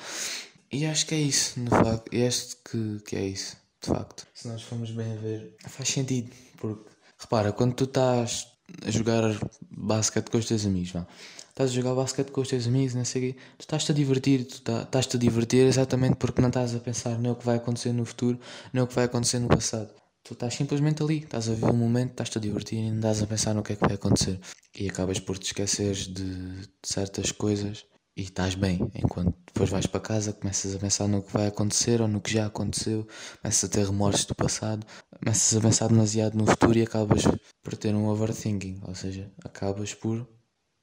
E 0.71 0.85
acho 0.85 1.05
que 1.05 1.15
é 1.15 1.19
isso, 1.19 1.59
no 1.59 1.69
facto. 1.69 2.13
E 2.13 2.25
acho 2.25 2.57
que, 2.57 2.99
que 3.05 3.15
é 3.15 3.25
isso, 3.27 3.57
de 3.81 3.89
facto. 3.89 4.27
Se 4.33 4.47
nós 4.47 4.61
formos 4.61 4.91
bem 4.91 5.13
a 5.13 5.15
ver, 5.15 5.55
faz 5.67 5.89
sentido. 5.89 6.31
Porque, 6.57 6.89
repara, 7.17 7.51
quando 7.53 7.73
tu 7.73 7.85
estás 7.85 8.47
a 8.85 8.91
jogar 8.91 9.23
basquete 9.71 10.29
com 10.29 10.37
os 10.37 10.45
teus 10.45 10.65
amigos, 10.65 10.91
vá. 10.91 11.07
Estás 11.49 11.71
a 11.71 11.73
jogar 11.73 11.95
basquete 11.95 12.31
com 12.31 12.41
os 12.41 12.47
teus 12.49 12.67
amigos, 12.67 12.93
não 12.93 13.05
sei 13.05 13.29
o 13.29 13.33
quê. 13.33 13.39
Tu 13.57 13.61
estás-te 13.61 13.91
a 13.91 13.95
divertir, 13.95 14.45
tu 14.45 14.61
tá, 14.61 14.83
estás-te 14.83 15.17
a 15.17 15.19
divertir 15.19 15.65
exatamente 15.65 16.15
porque 16.17 16.41
não 16.41 16.49
estás 16.49 16.75
a 16.75 16.79
pensar 16.79 17.17
no 17.17 17.35
que 17.35 17.45
vai 17.45 17.55
acontecer 17.55 17.93
no 17.93 18.05
futuro, 18.05 18.39
no 18.73 18.85
que 18.85 18.93
vai 18.93 19.05
acontecer 19.05 19.39
no 19.39 19.47
passado. 19.47 19.89
Tu 20.23 20.33
estás 20.33 20.53
simplesmente 20.53 21.01
ali, 21.01 21.19
estás 21.19 21.49
a 21.49 21.53
ver 21.53 21.65
um 21.65 21.73
momento, 21.73 22.11
estás-te 22.11 22.37
a 22.37 22.41
divertir 22.41 22.77
e 22.77 22.89
não 22.89 22.97
estás 22.97 23.23
a 23.23 23.27
pensar 23.27 23.55
no 23.55 23.63
que 23.63 23.73
é 23.73 23.75
que 23.75 23.81
vai 23.81 23.95
acontecer. 23.95 24.39
E 24.77 24.87
acabas 24.87 25.19
por 25.19 25.37
te 25.39 25.45
esqueceres 25.45 26.07
de, 26.07 26.57
de 26.57 26.69
certas 26.83 27.31
coisas 27.31 27.85
e 28.17 28.23
estás 28.23 28.55
bem, 28.55 28.79
enquanto 28.95 29.37
depois 29.45 29.69
vais 29.69 29.85
para 29.85 29.99
casa, 29.99 30.33
começas 30.33 30.75
a 30.75 30.79
pensar 30.79 31.07
no 31.07 31.21
que 31.21 31.31
vai 31.31 31.45
acontecer 31.45 32.01
ou 32.01 32.07
no 32.07 32.19
que 32.19 32.33
já 32.33 32.47
aconteceu, 32.47 33.07
começas 33.39 33.63
a 33.63 33.71
ter 33.71 33.85
remorsos 33.85 34.25
do 34.25 34.33
passado, 34.33 34.87
começas 35.19 35.55
a 35.55 35.61
pensar 35.61 35.87
demasiado 35.87 36.35
no 36.35 36.47
futuro 36.47 36.75
e 36.79 36.81
acabas 36.81 37.21
por 37.61 37.77
ter 37.77 37.93
um 37.93 38.07
overthinking, 38.07 38.81
ou 38.87 38.95
seja, 38.95 39.31
acabas 39.45 39.93
por 39.93 40.27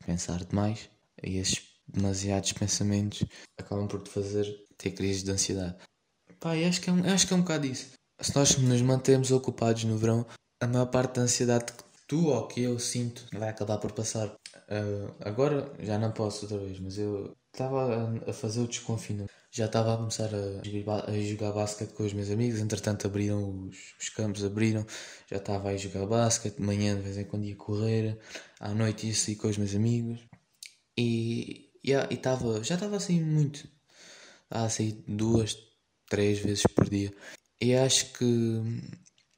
pensar 0.07 0.45
demais 0.45 0.89
e 1.25 1.39
esses 1.39 1.61
demasiados 1.89 2.53
pensamentos 2.53 3.25
acabam 3.59 3.89
por 3.89 4.01
te 4.01 4.11
fazer 4.11 4.47
ter 4.79 4.93
crises 4.93 5.25
de 5.25 5.33
ansiedade. 5.33 5.75
Pá, 6.39 6.53
acho 6.53 6.81
que, 6.81 6.89
é 6.89 6.93
um, 6.93 7.05
acho 7.13 7.27
que 7.27 7.33
é 7.33 7.37
um 7.37 7.41
bocado 7.41 7.67
isso. 7.67 7.95
Se 8.21 8.33
nós 8.37 8.57
nos 8.59 8.81
mantemos 8.81 9.33
ocupados 9.33 9.83
no 9.83 9.99
verão, 9.99 10.25
a 10.63 10.69
maior 10.69 10.87
parte 10.87 11.17
da 11.17 11.23
ansiedade 11.23 11.73
que 11.73 11.83
tu 12.07 12.29
ou 12.29 12.47
que 12.47 12.61
eu 12.61 12.79
sinto 12.79 13.27
vai 13.33 13.49
acabar 13.49 13.79
por 13.79 13.91
passar. 13.91 14.33
Uh, 14.69 15.15
agora 15.21 15.73
já 15.81 15.99
não 15.99 16.13
posso 16.13 16.47
outra 16.47 16.59
vez, 16.59 16.81
mas 16.81 16.99
eu 16.99 17.37
estava 17.53 18.21
a, 18.27 18.33
fazer 18.33 18.61
o 18.61 18.69
desconfinamento. 18.69 19.33
Já 19.51 19.67
estava 19.67 19.95
a 19.95 19.97
começar 19.97 20.31
a, 20.35 21.11
a 21.11 21.21
jogar 21.21 21.53
basquete 21.53 21.93
com 21.93 22.03
os 22.05 22.13
meus 22.13 22.31
amigos, 22.31 22.61
entretanto 22.61 23.07
abriram 23.07 23.69
os, 23.69 23.95
os 24.01 24.09
campos, 24.09 24.45
abriram, 24.45 24.85
já 25.31 25.37
estava 25.37 25.69
a 25.69 25.77
jogar 25.77 26.07
basquete, 26.07 26.57
de 26.57 26.63
manhã 26.63 26.97
de 26.97 27.03
vez 27.03 27.17
em 27.19 27.25
quando 27.25 27.45
ia 27.45 27.57
correr, 27.57 28.19
à 28.59 28.75
noite 28.75 29.07
ia 29.07 29.15
sair 29.15 29.37
com 29.37 29.49
os 29.49 29.59
meus 29.59 29.75
amigos. 29.75 30.21
E, 30.99 31.71
yeah, 31.87 32.09
e 32.13 32.17
tava, 32.17 32.63
já 32.65 32.75
estava 32.75 32.97
assim 32.97 33.21
muito, 33.23 33.69
a 34.51 34.69
sair 34.69 35.05
duas, 35.07 35.57
três 36.09 36.39
vezes 36.39 36.65
por 36.75 36.89
dia. 36.89 37.13
E 37.61 37.75
acho 37.75 38.13
que 38.15 38.63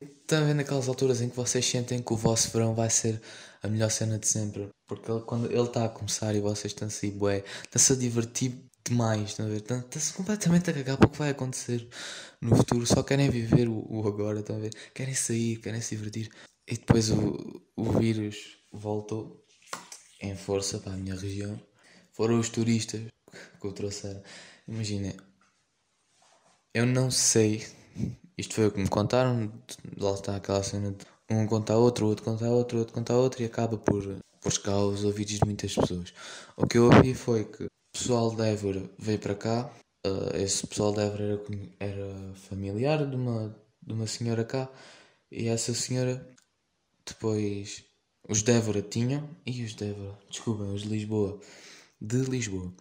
Estão 0.00 0.44
ver 0.44 0.54
naquelas 0.54 0.88
alturas 0.88 1.22
em 1.22 1.30
que 1.30 1.36
vocês 1.36 1.64
sentem 1.64 2.02
que 2.02 2.12
o 2.12 2.16
vosso 2.16 2.50
verão 2.50 2.74
vai 2.74 2.90
ser 2.90 3.20
a 3.62 3.68
melhor 3.68 3.90
cena 3.90 4.18
de 4.18 4.28
sempre? 4.28 4.68
Porque 4.86 5.10
ele, 5.10 5.22
quando 5.22 5.46
ele 5.50 5.62
está 5.62 5.86
a 5.86 5.88
começar 5.88 6.34
e 6.34 6.40
vocês 6.40 6.72
estão-se 6.72 7.06
assim, 7.06 7.16
bué, 7.16 7.42
estão-se 7.64 7.92
a 7.94 7.96
divertir 7.96 8.60
demais, 8.84 9.30
estão 9.30 9.46
a 9.46 9.48
ver? 9.48 9.56
Estão-se 9.56 10.12
completamente 10.12 10.68
a 10.68 10.74
cagar 10.74 10.98
para 10.98 11.06
o 11.06 11.10
que 11.10 11.18
vai 11.18 11.30
acontecer 11.30 11.88
no 12.42 12.54
futuro, 12.54 12.86
só 12.86 13.02
querem 13.02 13.30
viver 13.30 13.68
o, 13.68 13.86
o 13.88 14.06
agora, 14.06 14.40
estão 14.40 14.56
a 14.56 14.58
ver? 14.58 14.74
Querem 14.94 15.14
sair, 15.14 15.56
querem 15.60 15.80
se 15.80 15.96
divertir. 15.96 16.30
E 16.68 16.74
depois 16.76 17.10
o, 17.10 17.62
o 17.74 17.92
vírus 17.92 18.58
voltou 18.70 19.46
em 20.20 20.36
força 20.36 20.78
para 20.78 20.92
a 20.92 20.96
minha 20.96 21.14
região. 21.14 21.58
Foram 22.12 22.38
os 22.38 22.50
turistas 22.50 23.00
que 23.60 23.66
o 23.66 23.72
trouxeram. 23.72 24.22
Imaginem, 24.68 25.16
eu 26.74 26.84
não 26.84 27.10
sei 27.10 27.66
isto 28.38 28.54
foi 28.54 28.66
o 28.66 28.70
que 28.70 28.80
me 28.80 28.88
contaram, 28.88 29.52
lá 29.96 30.12
está 30.12 30.36
aquela 30.36 30.62
cena 30.62 30.92
de 30.92 31.34
um 31.34 31.46
conta 31.46 31.76
outro, 31.76 32.06
outro 32.06 32.24
conta 32.24 32.48
outro, 32.48 32.78
outro 32.78 32.94
conta 32.94 33.14
outro 33.14 33.42
e 33.42 33.46
acaba 33.46 33.76
por, 33.76 34.02
por 34.40 34.52
chegar 34.52 34.74
aos 34.74 35.04
ouvidos 35.04 35.38
de 35.38 35.44
muitas 35.44 35.74
pessoas. 35.74 36.12
O 36.56 36.66
que 36.66 36.78
eu 36.78 36.84
ouvi 36.84 37.14
foi 37.14 37.44
que 37.44 37.64
o 37.64 37.70
pessoal 37.92 38.34
de 38.34 38.42
Évora 38.42 38.90
veio 38.98 39.18
para 39.18 39.34
cá, 39.34 39.72
uh, 40.06 40.36
esse 40.36 40.66
pessoal 40.66 40.92
de 40.92 41.00
Évora 41.00 41.24
era, 41.24 41.42
era 41.80 42.34
familiar 42.34 43.06
de 43.08 43.16
uma, 43.16 43.56
de 43.82 43.92
uma 43.92 44.06
senhora 44.06 44.44
cá 44.44 44.70
e 45.30 45.48
essa 45.48 45.74
senhora 45.74 46.34
depois 47.06 47.84
os 48.28 48.42
de 48.42 48.52
Évora 48.52 48.82
tinham 48.82 49.28
e 49.46 49.62
os 49.64 49.74
de 49.74 49.84
Évora, 49.84 50.18
desculpem, 50.28 50.72
os 50.72 50.82
de 50.82 50.88
Lisboa, 50.88 51.40
de 52.00 52.18
Lisboa. 52.18 52.72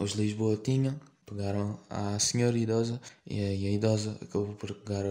Os 0.00 0.12
de 0.12 0.22
Lisboa 0.22 0.56
tinham 0.56 0.98
Pegaram 1.28 1.78
a 1.90 2.18
senhora 2.18 2.56
idosa 2.56 3.00
e 3.26 3.40
a, 3.40 3.70
idosa 3.70 4.16
acabou 4.22 4.54
por 4.54 4.74
pegar 4.74 5.04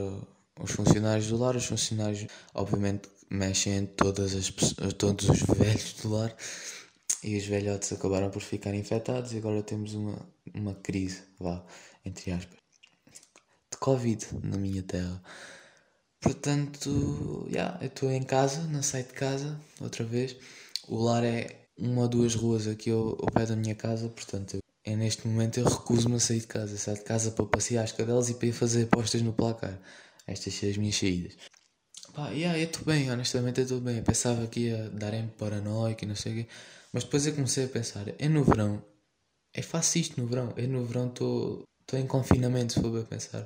os 0.59 0.71
funcionários 0.71 1.27
do 1.27 1.37
lar, 1.37 1.55
os 1.55 1.65
funcionários 1.65 2.25
obviamente 2.53 3.09
mexem 3.29 3.77
em 3.77 3.85
todas 3.85 4.33
as 4.33 4.49
todos 4.97 5.29
os 5.29 5.41
velhos 5.41 5.93
do 6.01 6.09
lar 6.09 6.35
e 7.23 7.37
os 7.37 7.45
velhotes 7.45 7.91
acabaram 7.91 8.29
por 8.29 8.41
ficar 8.41 8.73
infectados 8.73 9.33
e 9.33 9.37
agora 9.37 9.61
temos 9.61 9.93
uma, 9.93 10.17
uma 10.53 10.73
crise, 10.75 11.23
vá, 11.39 11.63
entre 12.05 12.31
aspas, 12.31 12.57
de 13.71 13.77
Covid 13.79 14.25
na 14.43 14.57
minha 14.57 14.83
terra. 14.83 15.21
Portanto, 16.19 17.47
yeah, 17.49 17.77
eu 17.81 17.87
estou 17.87 18.11
em 18.11 18.23
casa, 18.23 18.61
não 18.63 18.81
saio 18.81 19.05
de 19.05 19.13
casa, 19.13 19.59
outra 19.79 20.03
vez. 20.03 20.35
O 20.87 20.97
lar 21.03 21.23
é 21.23 21.67
uma 21.77 22.03
ou 22.03 22.07
duas 22.07 22.33
ruas 22.33 22.67
aqui 22.67 22.89
ao, 22.91 23.09
ao 23.09 23.31
pé 23.31 23.45
da 23.45 23.55
minha 23.55 23.75
casa, 23.75 24.09
portanto, 24.09 24.55
eu, 24.55 24.61
é 24.87 24.95
neste 24.95 25.27
momento 25.27 25.59
eu 25.59 25.65
recuso-me 25.65 26.15
a 26.15 26.19
sair 26.19 26.39
de 26.39 26.47
casa. 26.47 26.77
Saio 26.77 26.97
de 26.97 27.03
casa 27.03 27.31
para 27.31 27.45
passear 27.45 27.83
as 27.83 27.91
cadelas 27.91 28.29
e 28.29 28.35
para 28.35 28.47
ir 28.47 28.53
fazer 28.53 28.83
apostas 28.83 29.21
no 29.21 29.33
placar. 29.33 29.77
Estas 30.25 30.53
são 30.53 30.69
as 30.69 30.77
minhas 30.77 30.95
saídas. 30.95 31.35
Pá, 32.13 32.29
yeah, 32.29 32.57
eu 32.57 32.65
estou 32.65 32.85
bem, 32.85 33.11
honestamente 33.11 33.59
eu 33.59 33.63
estou 33.65 33.81
bem. 33.81 33.97
Eu 33.97 34.03
pensava 34.03 34.47
que 34.47 34.61
ia 34.61 34.89
dar 34.91 35.13
em 35.13 35.27
paranoico 35.27 36.05
e 36.05 36.07
não 36.07 36.15
sei 36.15 36.31
o 36.31 36.35
quê. 36.35 36.47
Mas 36.93 37.03
depois 37.03 37.27
eu 37.27 37.35
comecei 37.35 37.65
a 37.65 37.67
pensar, 37.67 38.05
é 38.17 38.29
no 38.29 38.45
verão. 38.45 38.81
É 39.53 39.61
fácil 39.61 40.01
isto 40.01 40.21
no 40.21 40.27
verão. 40.27 40.53
Eu 40.55 40.69
no 40.69 40.85
verão 40.85 41.09
estou 41.09 41.65
em 41.93 42.07
confinamento, 42.07 42.73
se 42.73 42.81
for 42.81 42.89
bem 42.89 43.03
pensar. 43.03 43.45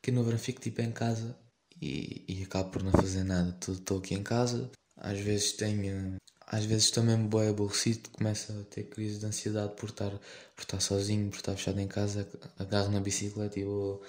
Que 0.00 0.12
no 0.12 0.22
verão 0.22 0.38
fico 0.38 0.60
tipo 0.60 0.80
em 0.82 0.92
casa 0.92 1.36
e, 1.82 2.24
e 2.28 2.44
acabo 2.44 2.70
por 2.70 2.84
não 2.84 2.92
fazer 2.92 3.24
nada. 3.24 3.58
Estou 3.68 3.98
aqui 3.98 4.14
em 4.14 4.22
casa, 4.22 4.70
às 4.96 5.18
vezes 5.18 5.52
tenho. 5.54 6.16
Às 6.46 6.64
vezes 6.64 6.84
estou 6.84 7.02
mesmo 7.02 7.28
bem 7.28 7.48
aborrecido, 7.48 8.08
começo 8.10 8.52
a 8.52 8.64
ter 8.64 8.84
crise 8.84 9.18
de 9.18 9.26
ansiedade 9.26 9.74
por 9.74 9.88
estar, 9.88 10.10
por 10.54 10.62
estar 10.62 10.80
sozinho, 10.80 11.28
por 11.28 11.36
estar 11.36 11.56
fechado 11.56 11.80
em 11.80 11.88
casa, 11.88 12.28
agarro 12.56 12.90
na 12.92 13.00
bicicleta 13.00 13.58
e 13.58 13.64
vou, 13.64 14.00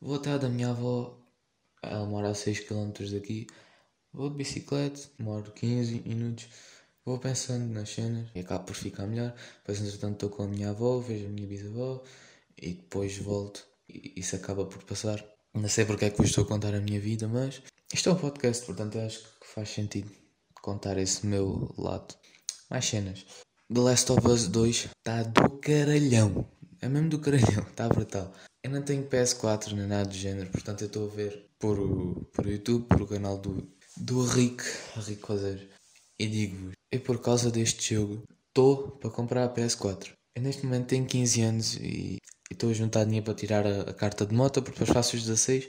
vou 0.00 0.16
até 0.16 0.38
da 0.38 0.48
minha 0.48 0.70
avó, 0.70 1.14
ela 1.82 2.06
mora 2.06 2.30
a 2.30 2.32
6km 2.32 3.12
daqui, 3.12 3.46
vou 4.12 4.30
de 4.30 4.36
bicicleta, 4.36 4.98
demoro 5.18 5.52
15 5.52 6.02
minutos, 6.06 6.48
vou 7.04 7.18
pensando 7.18 7.66
nas 7.74 7.90
cenas 7.90 8.30
e 8.34 8.40
acabo 8.40 8.64
por 8.64 8.76
ficar 8.76 9.06
melhor. 9.06 9.34
Depois, 9.58 9.78
entretanto, 9.80 10.14
estou 10.14 10.30
com 10.30 10.44
a 10.44 10.48
minha 10.48 10.70
avó, 10.70 11.00
vejo 11.00 11.26
a 11.26 11.30
minha 11.30 11.46
bisavó 11.46 12.02
e 12.56 12.72
depois 12.74 13.18
volto 13.18 13.66
e 13.90 14.14
isso 14.16 14.34
acaba 14.36 14.64
por 14.64 14.82
passar. 14.84 15.22
Não 15.52 15.68
sei 15.68 15.84
porque 15.84 16.06
é 16.06 16.10
que 16.10 16.16
vos 16.16 16.30
estou 16.30 16.44
a 16.44 16.48
contar 16.48 16.74
a 16.74 16.80
minha 16.80 16.98
vida, 16.98 17.28
mas 17.28 17.62
isto 17.92 18.08
é 18.08 18.12
um 18.12 18.16
podcast, 18.16 18.64
portanto 18.64 18.98
acho 18.98 19.20
que 19.38 19.46
faz 19.46 19.68
sentido 19.68 20.23
contar 20.64 20.96
esse 20.96 21.26
meu 21.26 21.72
lado. 21.76 22.14
Mais 22.70 22.86
cenas. 22.86 23.26
The 23.72 23.80
Last 23.80 24.10
of 24.10 24.26
Us 24.26 24.48
2 24.48 24.88
está 24.96 25.22
do 25.22 25.50
caralhão. 25.58 26.48
É 26.80 26.88
mesmo 26.88 27.10
do 27.10 27.18
caralhão, 27.18 27.64
está 27.68 27.86
brutal. 27.92 28.32
Eu 28.64 28.70
não 28.70 28.82
tenho 28.82 29.06
PS4 29.06 29.72
nem 29.72 29.86
nada 29.86 30.08
do 30.08 30.14
género, 30.14 30.50
portanto 30.50 30.80
eu 30.80 30.86
estou 30.86 31.06
a 31.06 31.14
ver 31.14 31.50
por, 31.58 31.76
por 32.32 32.46
YouTube, 32.46 32.86
por 32.86 33.02
o 33.02 33.06
canal 33.06 33.36
do, 33.36 33.68
do 33.98 34.24
Rick, 34.24 34.62
Rick 34.96 35.26
Fazer. 35.26 35.68
E 36.18 36.26
digo-vos, 36.26 36.72
eu 36.90 37.00
por 37.00 37.20
causa 37.20 37.50
deste 37.50 37.94
jogo 37.94 38.22
estou 38.48 38.92
para 38.92 39.10
comprar 39.10 39.44
a 39.44 39.54
PS4. 39.54 40.12
Eu 40.34 40.42
neste 40.42 40.64
momento 40.64 40.88
tenho 40.88 41.04
15 41.04 41.42
anos 41.42 41.74
e 41.74 42.16
estou 42.50 42.70
a 42.70 42.72
juntar 42.72 43.04
dinheiro 43.04 43.26
para 43.26 43.34
tirar 43.34 43.66
a, 43.66 43.82
a, 43.82 43.94
carta 43.94 44.24
de 44.24 44.34
moto, 44.34 44.62
porque 44.62 44.78
depois 44.78 44.94
faço 44.94 45.16
os 45.16 45.22
16. 45.22 45.68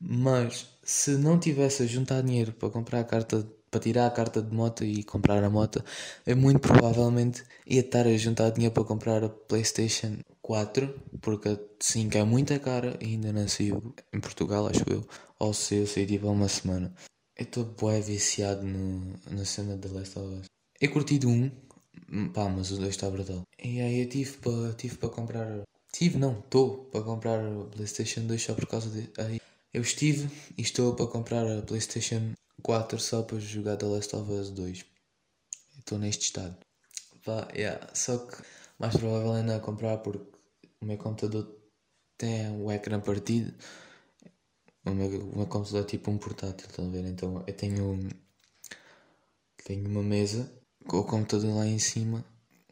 Mas 0.00 0.66
se 0.82 1.12
não 1.12 1.38
tivesse 1.38 1.82
a 1.82 1.86
juntar 1.86 2.22
dinheiro 2.22 2.52
para 2.52 2.68
comprar 2.68 3.00
a 3.00 3.04
carta, 3.04 3.46
para 3.74 3.80
tirar 3.80 4.06
a 4.06 4.10
carta 4.10 4.40
de 4.40 4.54
moto 4.54 4.84
e 4.84 5.02
comprar 5.02 5.42
a 5.42 5.50
moto, 5.50 5.82
eu 6.24 6.36
muito 6.36 6.60
provavelmente 6.60 7.42
ia 7.66 7.80
estar 7.80 8.06
a 8.06 8.16
juntar 8.16 8.50
dinheiro 8.50 8.72
para 8.72 8.84
comprar 8.84 9.24
a 9.24 9.28
PlayStation 9.28 10.18
4, 10.40 10.94
porque 11.20 11.48
a 11.48 11.58
5 11.80 12.16
é 12.16 12.22
muito 12.22 12.58
cara 12.60 12.96
e 13.00 13.06
ainda 13.06 13.32
não 13.32 13.48
saiu 13.48 13.92
em 14.12 14.20
Portugal, 14.20 14.68
acho 14.68 14.84
eu. 14.88 15.04
Ou 15.40 15.52
se 15.52 15.74
eu 15.74 15.86
saí 15.88 16.06
tipo 16.06 16.28
há 16.28 16.30
uma 16.30 16.48
semana. 16.48 16.94
Eu 17.36 17.42
estou 17.42 17.64
bué 17.64 18.00
viciado 18.00 18.62
no, 18.62 19.12
na 19.28 19.44
cena 19.44 19.76
da 19.76 19.88
Last 19.90 20.16
of 20.20 20.34
Us. 20.36 20.46
Eu 20.80 20.92
curti 20.92 21.18
do 21.18 21.28
1, 21.28 21.50
Pá, 22.32 22.48
mas 22.48 22.70
o 22.70 22.76
2 22.76 22.90
está 22.90 23.10
brutal. 23.10 23.42
E 23.60 23.80
aí 23.80 24.02
eu 24.02 24.08
tive 24.08 24.36
para 24.36 24.72
tive 24.74 24.96
para 24.98 25.08
comprar. 25.08 25.62
Tive, 25.92 26.16
não, 26.16 26.38
estou 26.38 26.84
para 26.92 27.02
comprar 27.02 27.40
a 27.40 27.64
PlayStation 27.74 28.24
2 28.24 28.40
só 28.40 28.54
por 28.54 28.66
causa 28.66 28.88
de. 28.88 29.10
Aí 29.18 29.40
eu 29.72 29.82
estive 29.82 30.30
e 30.56 30.62
estou 30.62 30.94
para 30.94 31.08
comprar 31.08 31.44
a 31.44 31.62
PlayStation 31.62 32.34
4 32.64 32.98
só 32.98 33.22
para 33.22 33.38
jogar 33.38 33.76
The 33.76 33.86
Last 33.86 34.16
of 34.16 34.32
Us 34.32 34.50
2. 34.50 34.84
Estou 35.78 35.98
neste 35.98 36.24
estado. 36.24 36.56
Pá, 37.22 37.46
yeah. 37.54 37.86
Só 37.94 38.18
que 38.18 38.42
mais 38.78 38.96
provável 38.96 39.32
ainda 39.34 39.56
a 39.56 39.60
comprar 39.60 39.98
porque 39.98 40.34
o 40.80 40.86
meu 40.86 40.96
computador 40.96 41.46
tem 42.16 42.50
o 42.58 42.72
ecrã 42.72 42.98
partido. 43.00 43.54
O 44.86 44.90
meu, 44.90 45.08
o 45.08 45.36
meu 45.36 45.46
computador 45.46 45.82
é 45.82 45.86
tipo 45.86 46.10
um 46.10 46.16
portátil, 46.16 46.66
estão 46.66 46.86
a 46.86 46.90
ver? 46.90 47.04
Então 47.04 47.44
eu 47.46 47.54
tenho. 47.54 48.08
Tenho 49.64 49.88
uma 49.88 50.02
mesa 50.02 50.50
com 50.86 50.98
o 50.98 51.04
computador 51.04 51.54
lá 51.54 51.66
em 51.66 51.78
cima, 51.78 52.24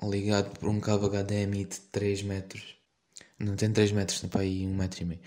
ligado 0.03 0.59
por 0.59 0.69
um 0.69 0.81
cabo 0.81 1.09
HDMI 1.09 1.65
de 1.67 1.81
3 1.81 2.23
metros. 2.23 2.77
Não 3.39 3.57
tem 3.57 3.73
3 3.73 3.93
metros, 3.93 4.21
tem 4.21 4.31
para 4.31 4.43
aí 4.43 4.67
1 4.67 4.75
metro 4.75 5.03
e 5.03 5.05
meio. 5.05 5.21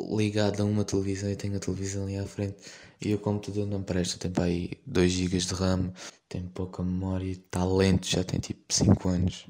Ligado 0.00 0.62
a 0.62 0.64
uma 0.64 0.84
televisão 0.84 1.30
e 1.30 1.36
tenho 1.36 1.56
a 1.56 1.60
televisão 1.60 2.04
ali 2.04 2.18
à 2.18 2.26
frente. 2.26 2.56
E 3.04 3.14
o 3.14 3.18
computador 3.18 3.66
não 3.66 3.82
presta, 3.82 4.18
tem 4.18 4.30
para 4.30 4.44
aí 4.44 4.70
2 4.86 5.10
GB 5.10 5.38
de 5.38 5.54
RAM, 5.54 5.92
tem 6.28 6.42
pouca 6.42 6.82
memória, 6.82 7.30
está 7.30 7.64
lento, 7.64 8.06
já 8.06 8.22
tem 8.22 8.38
tipo 8.38 8.72
5 8.72 9.08
anos. 9.08 9.46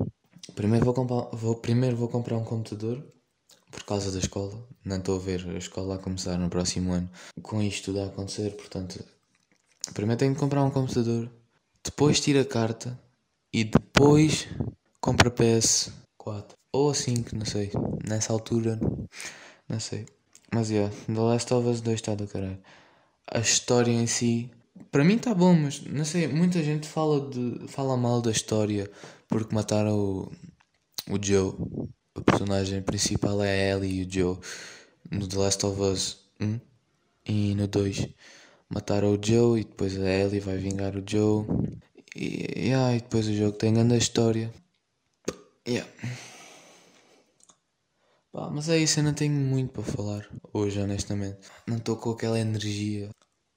Primeiro 0.54 0.84
vou, 0.84 0.94
comprar, 0.94 1.28
vou, 1.32 1.54
primeiro 1.56 1.96
vou 1.96 2.08
comprar 2.08 2.36
um 2.36 2.44
computador 2.44 3.04
por 3.70 3.84
causa 3.84 4.10
da 4.10 4.18
escola. 4.18 4.66
Não 4.84 4.98
estou 4.98 5.16
a 5.16 5.18
ver 5.18 5.46
a 5.48 5.58
escola 5.58 5.96
a 5.96 5.98
começar 5.98 6.38
no 6.38 6.48
próximo 6.48 6.92
ano. 6.92 7.10
Com 7.42 7.62
isto 7.62 7.86
tudo 7.86 8.00
a 8.00 8.06
acontecer, 8.06 8.50
portanto, 8.56 9.04
primeiro 9.94 10.18
tenho 10.18 10.34
que 10.34 10.40
comprar 10.40 10.64
um 10.64 10.70
computador 10.70 11.30
depois 11.84 12.20
tira 12.20 12.42
a 12.42 12.44
carta 12.44 12.96
e 13.52 13.64
depois 13.64 14.48
compra 15.00 15.30
PS4 15.30 16.54
ou 16.72 16.90
a 16.90 16.94
5, 16.94 17.34
não 17.34 17.44
sei. 17.44 17.72
Nessa 18.08 18.32
altura, 18.32 18.78
não 19.68 19.80
sei. 19.80 20.06
Mas 20.54 20.70
yeah, 20.70 20.94
The 21.06 21.20
Last 21.20 21.52
of 21.52 21.68
Us 21.68 21.80
2 21.80 21.94
está 21.94 22.14
do 22.14 22.28
caralho. 22.28 22.58
A 23.30 23.38
história 23.38 23.90
em 23.90 24.06
si, 24.06 24.50
para 24.90 25.04
mim 25.04 25.16
está 25.16 25.34
bom, 25.34 25.54
mas 25.54 25.80
não 25.82 26.04
sei. 26.04 26.26
Muita 26.28 26.62
gente 26.62 26.86
fala, 26.86 27.28
de, 27.30 27.66
fala 27.68 27.96
mal 27.96 28.20
da 28.20 28.30
história 28.30 28.90
porque 29.28 29.54
mataram 29.54 29.96
o, 29.96 30.32
o 31.10 31.18
Joe. 31.22 31.54
O 32.14 32.22
personagem 32.22 32.82
principal 32.82 33.42
é 33.42 33.50
a 33.50 33.76
Ellie 33.76 34.02
e 34.02 34.04
o 34.04 34.12
Joe 34.12 34.38
no 35.10 35.26
The 35.26 35.38
Last 35.38 35.64
of 35.64 35.80
Us 35.80 36.18
1 36.40 36.60
e 37.26 37.54
no 37.54 37.66
2 37.66 38.08
mataram 38.68 39.14
o 39.14 39.18
Joe 39.22 39.60
e 39.60 39.64
depois 39.64 39.98
a 40.00 40.10
Ellie 40.10 40.40
vai 40.40 40.56
vingar 40.56 40.96
o 40.96 41.02
Joe. 41.06 41.46
E, 42.16 42.68
yeah, 42.68 42.94
e 42.94 43.00
depois 43.00 43.28
o 43.28 43.34
jogo 43.34 43.56
tem 43.56 43.74
grande 43.74 43.96
história. 43.96 44.52
Yeah. 45.66 45.88
Pá, 48.32 48.48
mas 48.50 48.68
é 48.68 48.78
isso, 48.78 48.98
eu 49.00 49.04
não 49.04 49.12
tenho 49.12 49.34
muito 49.34 49.72
para 49.72 49.82
falar 49.82 50.26
hoje, 50.52 50.80
honestamente. 50.80 51.38
Não 51.66 51.76
estou 51.76 51.96
com 51.96 52.10
aquela 52.10 52.38
energia. 52.38 53.10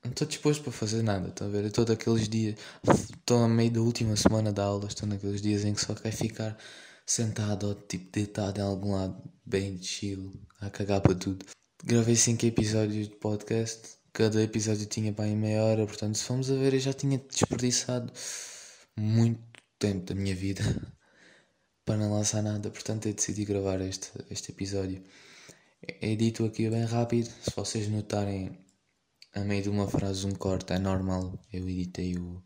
Não 0.04 0.12
estou 0.12 0.28
disposto 0.28 0.64
para 0.64 0.72
fazer 0.72 1.02
nada, 1.02 1.30
estão 1.30 1.48
a 1.48 1.50
ver? 1.50 1.66
Estou 1.66 1.86
daqueles 1.86 2.28
dias. 2.28 2.56
Estou 2.88 3.40
no 3.40 3.50
meio 3.50 3.72
da 3.72 3.82
última 3.82 4.16
semana 4.18 4.52
da 4.52 4.66
aula, 4.66 4.88
estou 4.88 5.08
naqueles 5.08 5.42
dias 5.42 5.64
em 5.64 5.74
que 5.74 5.82
só 5.82 5.96
quer 5.96 6.12
ficar 6.12 6.58
sentado 7.06 7.68
ou 7.68 7.76
tipo 7.76 8.12
deitado 8.12 8.60
em 8.60 8.64
algum 8.64 8.94
lado, 8.94 9.16
bem 9.46 9.82
chill, 9.82 10.34
a 10.60 10.70
cagar 10.70 11.02
para 11.02 11.16
tudo. 11.16 11.46
Gravei 11.84 12.16
5 12.16 12.46
episódios 12.46 13.08
de 13.08 13.16
podcast 13.16 13.96
cada 14.16 14.42
episódio 14.42 14.86
tinha 14.86 15.12
para 15.12 15.28
em 15.28 15.36
meia 15.36 15.62
hora, 15.62 15.86
portanto, 15.86 16.16
se 16.18 16.24
fomos 16.24 16.50
a 16.50 16.56
ver, 16.56 16.74
eu 16.74 16.80
já 16.80 16.94
tinha 16.94 17.18
desperdiçado 17.18 18.12
muito 18.98 19.42
tempo 19.78 20.06
da 20.06 20.16
minha 20.16 20.34
vida 20.34 20.64
para 21.86 21.98
não 21.98 22.12
lançar 22.14 22.42
nada, 22.42 22.70
portanto, 22.72 23.08
eu 23.08 23.14
decidi 23.14 23.46
gravar 23.46 23.80
este, 23.82 24.12
este 24.32 24.52
episódio. 24.52 25.04
Edito 26.02 26.44
aqui 26.44 26.68
bem 26.70 26.84
rápido, 26.84 27.28
se 27.28 27.52
vocês 27.56 27.88
notarem 27.88 28.58
a 29.36 29.42
meio 29.42 29.62
de 29.62 29.70
uma 29.70 29.88
frase 29.88 30.26
um 30.26 30.32
corte, 30.32 30.74
é 30.74 30.80
normal, 30.80 31.38
eu 31.54 31.70
editei 31.70 32.18
o, 32.18 32.42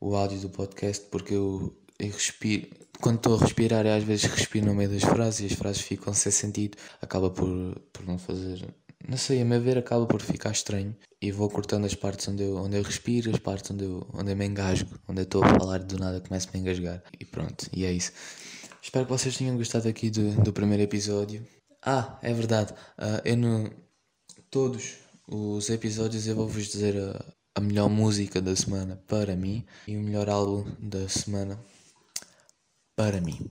o 0.00 0.16
áudio 0.16 0.40
do 0.40 0.48
podcast 0.48 1.04
porque 1.10 1.34
eu, 1.34 1.78
eu 1.98 2.10
respiro, 2.10 2.68
quando 3.00 3.16
estou 3.16 3.36
a 3.36 3.40
respirar, 3.40 3.86
às 3.86 4.02
vezes 4.02 4.24
respiro 4.24 4.66
no 4.66 4.74
meio 4.74 4.88
das 4.88 5.02
frases 5.02 5.40
e 5.40 5.52
as 5.52 5.58
frases 5.58 5.82
ficam 5.82 6.14
sem 6.14 6.32
sentido, 6.32 6.78
acaba 7.02 7.30
por, 7.30 7.78
por 7.92 8.06
não 8.06 8.18
fazer 8.18 8.64
não 9.06 9.18
sei, 9.18 9.42
a 9.42 9.44
meu 9.44 9.60
ver 9.60 9.76
acaba 9.76 10.06
por 10.06 10.22
ficar 10.22 10.50
estranho. 10.50 10.96
E 11.20 11.30
vou 11.30 11.50
cortando 11.50 11.84
as 11.84 11.94
partes 11.94 12.26
onde 12.28 12.42
eu, 12.42 12.56
onde 12.56 12.76
eu 12.76 12.82
respiro, 12.82 13.30
as 13.30 13.38
partes 13.38 13.70
onde 13.70 13.84
eu, 13.84 14.08
onde 14.14 14.32
eu 14.32 14.36
me 14.36 14.46
engasgo, 14.46 14.98
onde 15.06 15.20
eu 15.20 15.24
estou 15.24 15.44
a 15.44 15.48
falar 15.58 15.78
do 15.80 15.98
nada 15.98 16.20
começo 16.20 16.48
a 16.48 16.52
me 16.52 16.60
engasgar. 16.60 17.02
E 17.20 17.24
pronto, 17.24 17.68
e 17.72 17.84
é 17.84 17.92
isso. 17.92 18.12
Espero 18.84 19.06
que 19.06 19.12
vocês 19.12 19.34
tenham 19.34 19.56
gostado 19.56 19.88
aqui 19.88 20.10
do, 20.10 20.42
do 20.42 20.52
primeiro 20.52 20.82
episódio. 20.82 21.42
Ah, 21.82 22.18
é 22.20 22.34
verdade, 22.34 22.74
uh, 22.98 23.18
eu 23.24 23.34
no 23.34 23.72
todos 24.50 24.96
os 25.26 25.70
episódios 25.70 26.26
eu 26.26 26.36
vou-vos 26.36 26.66
dizer 26.66 26.94
a, 26.98 27.24
a 27.54 27.60
melhor 27.62 27.88
música 27.88 28.42
da 28.42 28.54
semana 28.54 29.02
para 29.08 29.34
mim 29.34 29.64
e 29.88 29.96
o 29.96 30.00
melhor 30.00 30.28
álbum 30.28 30.70
da 30.78 31.08
semana 31.08 31.58
para 32.94 33.22
mim. 33.22 33.50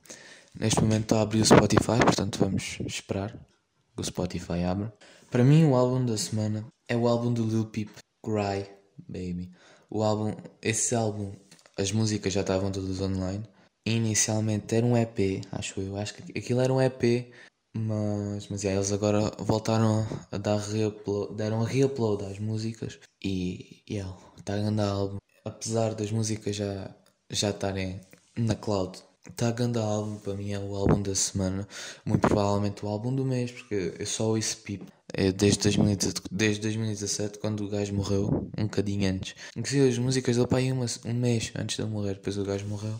Neste 0.54 0.82
momento 0.82 1.06
está 1.06 1.18
a 1.18 1.22
abrir 1.24 1.42
o 1.42 1.46
Spotify, 1.46 1.98
portanto 2.06 2.38
vamos 2.38 2.78
esperar 2.86 3.32
que 3.32 4.02
o 4.02 4.04
Spotify 4.04 4.64
abra. 4.64 4.94
Para 5.32 5.44
mim, 5.44 5.66
o 5.66 5.76
álbum 5.76 6.06
da 6.06 6.16
semana 6.16 6.64
é 6.88 6.96
o 6.96 7.08
álbum 7.08 7.34
do 7.34 7.44
Lil 7.44 7.66
Peep, 7.66 7.90
Cry 8.24 8.70
Baby. 9.10 9.52
O 9.90 10.04
álbum, 10.04 10.36
esse 10.62 10.94
álbum, 10.94 11.34
as 11.76 11.92
músicas 11.92 12.32
já 12.32 12.42
estavam 12.42 12.72
todas 12.72 13.02
online. 13.02 13.44
Inicialmente 13.86 14.76
era 14.76 14.86
um 14.86 14.98
EP, 14.98 15.42
acho 15.52 15.82
eu. 15.82 15.98
Acho 15.98 16.14
que 16.16 16.38
aquilo 16.38 16.62
era 16.62 16.74
um 16.74 16.82
EP, 16.82 17.32
mas, 17.76 18.48
mas 18.48 18.64
yeah, 18.64 18.80
eles 18.80 18.92
agora 18.92 19.32
voltaram 19.40 20.08
a 20.32 20.38
dar 20.38 20.58
reupload, 20.58 21.36
deram 21.36 21.64
reupload 21.64 22.26
às 22.26 22.40
músicas 22.40 23.00
e 23.24 23.84
yeah, 23.90 24.16
está 24.38 24.56
grande 24.56 24.82
álbum. 24.82 25.18
Apesar 25.44 25.94
das 25.94 26.12
músicas 26.12 26.56
já 26.56 26.96
já 27.30 27.50
estarem 27.50 28.00
na 28.38 28.56
cloud, 28.56 29.00
está 29.30 29.52
grande 29.52 29.80
álbum, 29.80 30.18
para 30.18 30.36
mim 30.36 30.52
é 30.52 30.60
o 30.60 30.76
álbum 30.76 31.02
da 31.02 31.16
semana, 31.16 31.68
muito 32.06 32.22
provavelmente 32.22 32.86
o 32.86 32.88
álbum 32.88 33.14
do 33.14 33.26
mês, 33.26 33.52
porque 33.52 33.96
eu 33.98 34.06
só 34.06 34.28
ouço 34.30 34.58
Pip 34.58 34.86
é 35.14 35.32
desde, 35.32 35.60
2017, 35.64 36.22
desde 36.32 36.62
2017, 36.62 37.40
quando 37.40 37.64
o 37.64 37.70
gajo 37.70 37.94
morreu, 37.94 38.50
um 38.58 38.64
bocadinho 38.64 39.10
antes. 39.10 39.36
Inclusive 39.56 39.90
as 39.90 39.98
músicas 40.00 40.36
dele 40.36 40.48
para 40.48 40.58
aí 40.58 40.72
um 40.72 41.14
mês 41.14 41.52
antes 41.56 41.76
de 41.76 41.84
ele 41.84 41.92
morrer, 41.92 42.16
depois 42.16 42.38
o 42.38 42.44
gajo 42.44 42.66
morreu. 42.66 43.00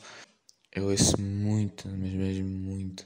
Eu 0.76 0.90
ouço 0.90 1.22
muito, 1.22 1.88
mas 1.88 2.12
mesmo 2.12 2.50
muito. 2.50 3.06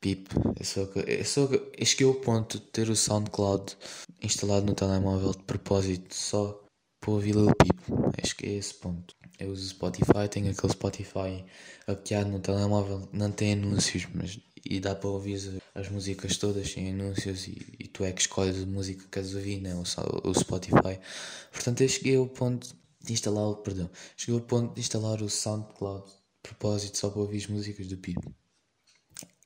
Pip, 0.00 0.30
é 0.58 0.64
só 0.64 0.86
que, 0.86 1.00
é 1.00 1.22
só 1.22 1.46
que 1.46 1.84
cheguei 1.84 2.06
ao 2.06 2.14
ponto 2.14 2.58
de 2.58 2.64
ter 2.66 2.88
o 2.88 2.96
SoundCloud 2.96 3.76
instalado 4.22 4.64
no 4.64 4.74
telemóvel 4.74 5.32
de 5.32 5.42
propósito, 5.42 6.14
só 6.14 6.64
para 6.98 7.10
ouvir 7.10 7.34
Lil 7.34 7.54
Peep. 7.56 7.78
Acho 8.22 8.36
que 8.36 8.46
é 8.46 8.54
esse 8.54 8.72
ponto. 8.72 9.14
Eu 9.38 9.50
uso 9.50 9.68
Spotify, 9.68 10.28
tenho 10.30 10.50
aquele 10.50 10.72
Spotify 10.72 11.44
hackeado 11.86 12.30
no 12.30 12.40
telemóvel, 12.40 13.06
não 13.12 13.30
tem 13.30 13.52
anúncios, 13.52 14.06
mas 14.14 14.40
e 14.64 14.80
dá 14.80 14.94
para 14.94 15.10
ouvir 15.10 15.60
as 15.74 15.88
músicas 15.90 16.38
todas 16.38 16.72
sem 16.72 16.90
anúncios 16.90 17.46
e, 17.46 17.76
e 17.78 17.86
tu 17.86 18.02
é 18.02 18.12
que 18.12 18.22
escolhes 18.22 18.62
a 18.62 18.66
música 18.66 19.02
que 19.02 19.10
queres 19.10 19.34
ouvir, 19.34 19.60
né? 19.60 19.74
o, 19.74 20.30
o 20.30 20.34
Spotify. 20.34 20.98
Portanto, 21.52 21.82
eu 21.82 21.88
cheguei 21.88 22.16
ao 22.16 22.26
ponto 22.26 22.74
de 23.04 23.12
instalar, 23.12 23.54
perdão, 23.56 23.90
cheguei 24.16 24.40
ao 24.40 24.46
ponto 24.46 24.74
de 24.74 24.80
instalar 24.80 25.20
o 25.20 25.28
SoundCloud 25.28 26.10
propósito 26.46 26.98
só 26.98 27.10
para 27.10 27.20
ouvir 27.20 27.38
as 27.38 27.46
músicas 27.46 27.86
do 27.88 27.96
Pipo. 27.96 28.32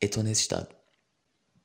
Estou 0.00 0.22
nesse 0.22 0.42
estado. 0.42 0.68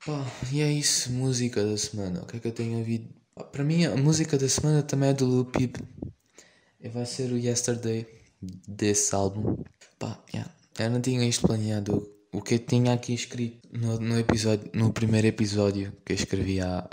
Pá, 0.06 0.26
e 0.52 0.62
é 0.62 0.72
isso, 0.72 1.12
música 1.12 1.64
da 1.66 1.78
semana. 1.78 2.22
O 2.22 2.26
que 2.26 2.38
é 2.38 2.40
que 2.40 2.48
eu 2.48 2.52
tenho 2.52 2.78
ouvido? 2.78 3.10
Para 3.52 3.64
mim, 3.64 3.86
a 3.86 3.96
música 3.96 4.38
da 4.38 4.48
semana 4.48 4.84
também 4.84 5.10
é 5.10 5.14
do 5.14 5.26
Lil 5.26 5.46
Peep. 5.46 5.78
E 6.80 6.90
vai 6.90 7.06
ser 7.06 7.32
o 7.32 7.38
Yesterday 7.38 8.08
desse 8.68 9.16
álbum. 9.16 9.58
Pá, 9.98 10.24
yeah. 10.34 10.54
eu 10.80 10.92
não 10.92 11.02
tinha 11.02 11.28
isto 11.28 11.48
planeado. 11.48 12.10
O 12.32 12.42
que 12.42 12.56
eu 12.56 12.60
tinha 12.60 12.94
aqui 12.94 13.14
escrito 13.14 13.68
no, 13.72 14.00
no, 14.00 14.20
episódio, 14.20 14.70
no 14.74 14.92
primeiro 14.92 15.28
episódio 15.28 15.94
que 16.06 16.12
eu 16.12 16.16
escrevi 16.16 16.60
há 16.62 16.88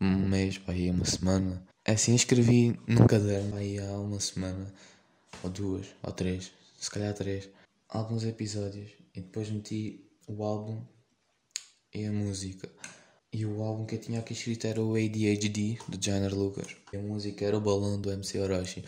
um 0.00 0.28
mês, 0.28 0.58
pá, 0.58 0.72
aí 0.72 0.90
uma 0.90 1.04
semana. 1.04 1.62
É 1.84 1.92
assim, 1.92 2.14
escrevi 2.14 2.78
num 2.86 3.06
caderno 3.06 3.56
aí 3.56 3.78
há 3.78 3.92
uma 3.98 4.20
semana, 4.20 4.72
ou 5.42 5.50
duas, 5.50 5.86
ou 6.02 6.12
três, 6.12 6.52
se 6.78 6.90
calhar 6.90 7.14
três, 7.14 7.48
alguns 7.88 8.24
episódios. 8.24 8.90
E 9.14 9.20
depois 9.20 9.50
meti 9.50 10.04
o 10.26 10.42
álbum 10.44 10.84
e 11.94 12.04
a 12.04 12.12
música. 12.12 12.70
E 13.32 13.44
o 13.44 13.62
álbum 13.62 13.84
que 13.84 13.96
eu 13.96 14.00
tinha 14.00 14.20
aqui 14.20 14.32
escrito 14.32 14.66
era 14.66 14.82
o 14.82 14.94
ADHD 14.94 15.78
do 15.88 16.02
Jainer 16.02 16.34
Lucas. 16.34 16.76
E 16.92 16.96
a 16.96 17.02
música 17.02 17.44
era 17.44 17.56
o 17.56 17.60
balão 17.60 18.00
do 18.00 18.10
MC 18.10 18.38
Orochi. 18.38 18.84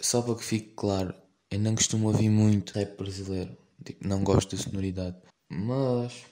Só 0.00 0.22
para 0.22 0.36
que 0.36 0.44
fique 0.44 0.72
claro, 0.74 1.14
eu 1.50 1.58
não 1.58 1.74
costumo 1.74 2.08
ouvir 2.08 2.28
muito 2.28 2.72
rap 2.72 2.96
brasileiro. 2.96 3.56
Tipo, 3.84 4.06
não 4.06 4.22
gosto 4.22 4.56
da 4.56 4.62
sonoridade. 4.62 5.16
Mas 5.50 6.24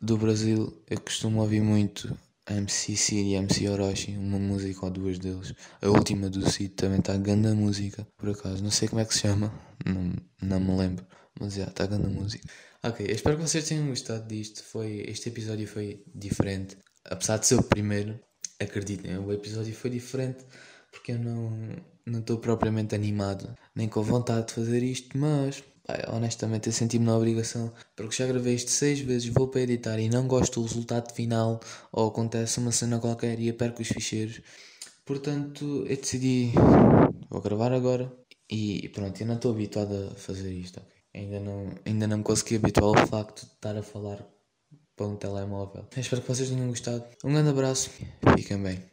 do 0.00 0.16
Brasil 0.16 0.82
eu 0.88 1.00
costumo 1.00 1.40
ouvir 1.40 1.62
muito 1.62 2.16
MC 2.48 2.96
Cid 2.96 3.28
e 3.30 3.34
MC 3.34 3.68
Orochi, 3.68 4.16
uma 4.16 4.38
música 4.38 4.84
ou 4.84 4.90
duas 4.90 5.18
deles. 5.18 5.54
A 5.80 5.88
última 5.88 6.28
do 6.28 6.48
Cid 6.48 6.70
também 6.70 6.98
está 6.98 7.16
grande 7.16 7.48
a 7.48 7.54
música, 7.54 8.06
por 8.16 8.28
acaso. 8.28 8.62
Não 8.62 8.70
sei 8.70 8.88
como 8.88 9.00
é 9.00 9.04
que 9.04 9.14
se 9.14 9.20
chama, 9.20 9.52
não, 9.84 10.12
não 10.42 10.60
me 10.60 10.76
lembro. 10.76 11.06
Mas 11.40 11.54
já, 11.54 11.64
está 11.64 11.86
grande 11.86 12.06
a 12.06 12.10
música. 12.10 12.46
Ok, 12.82 13.06
espero 13.08 13.36
que 13.36 13.42
vocês 13.42 13.66
tenham 13.66 13.88
gostado 13.88 14.26
disto. 14.28 14.62
Foi, 14.62 15.04
este 15.08 15.28
episódio 15.28 15.66
foi 15.66 16.04
diferente. 16.14 16.76
Apesar 17.04 17.38
de 17.38 17.46
ser 17.46 17.56
o 17.56 17.62
primeiro, 17.62 18.20
acreditem, 18.60 19.18
o 19.18 19.32
episódio 19.32 19.74
foi 19.74 19.90
diferente 19.90 20.44
porque 20.90 21.12
eu 21.12 21.18
não 21.18 21.76
não 22.06 22.20
estou 22.20 22.38
propriamente 22.38 22.94
animado, 22.94 23.56
nem 23.74 23.88
com 23.88 24.02
vontade 24.02 24.48
de 24.48 24.54
fazer 24.54 24.82
isto, 24.82 25.16
mas 25.16 25.64
pá, 25.86 26.10
honestamente 26.12 26.66
eu 26.68 26.72
senti-me 26.72 27.04
na 27.06 27.16
obrigação, 27.16 27.72
porque 27.94 28.16
já 28.16 28.26
gravei 28.26 28.54
isto 28.54 28.70
seis 28.70 29.00
vezes, 29.00 29.28
vou 29.28 29.48
para 29.48 29.62
editar 29.62 29.98
e 29.98 30.08
não 30.08 30.26
gosto 30.26 30.60
do 30.60 30.66
resultado 30.66 31.12
final, 31.14 31.60
ou 31.92 32.08
acontece 32.08 32.58
uma 32.58 32.72
cena 32.72 32.98
qualquer 32.98 33.38
e 33.38 33.48
eu 33.48 33.54
perco 33.54 33.82
os 33.82 33.88
ficheiros. 33.88 34.40
Portanto, 35.04 35.84
eu 35.86 35.96
decidi, 35.96 36.52
vou 37.30 37.40
gravar 37.40 37.72
agora 37.72 38.12
e 38.50 38.88
pronto, 38.90 39.20
eu 39.20 39.26
não 39.26 39.36
estou 39.36 39.52
habituado 39.52 40.10
a 40.12 40.14
fazer 40.14 40.52
isto, 40.52 40.80
ainda, 41.14 41.40
não, 41.40 41.74
ainda 41.84 42.06
não 42.06 42.18
me 42.18 42.24
consegui 42.24 42.56
habituar 42.56 42.98
ao 42.98 43.06
facto 43.06 43.46
de 43.46 43.52
estar 43.52 43.76
a 43.76 43.82
falar 43.82 44.24
para 44.96 45.06
um 45.06 45.16
telemóvel. 45.16 45.86
Espero 45.96 46.22
que 46.22 46.28
vocês 46.28 46.48
tenham 46.48 46.68
gostado. 46.68 47.04
Um 47.24 47.32
grande 47.32 47.50
abraço, 47.50 47.90
fiquem 48.36 48.62
bem. 48.62 48.84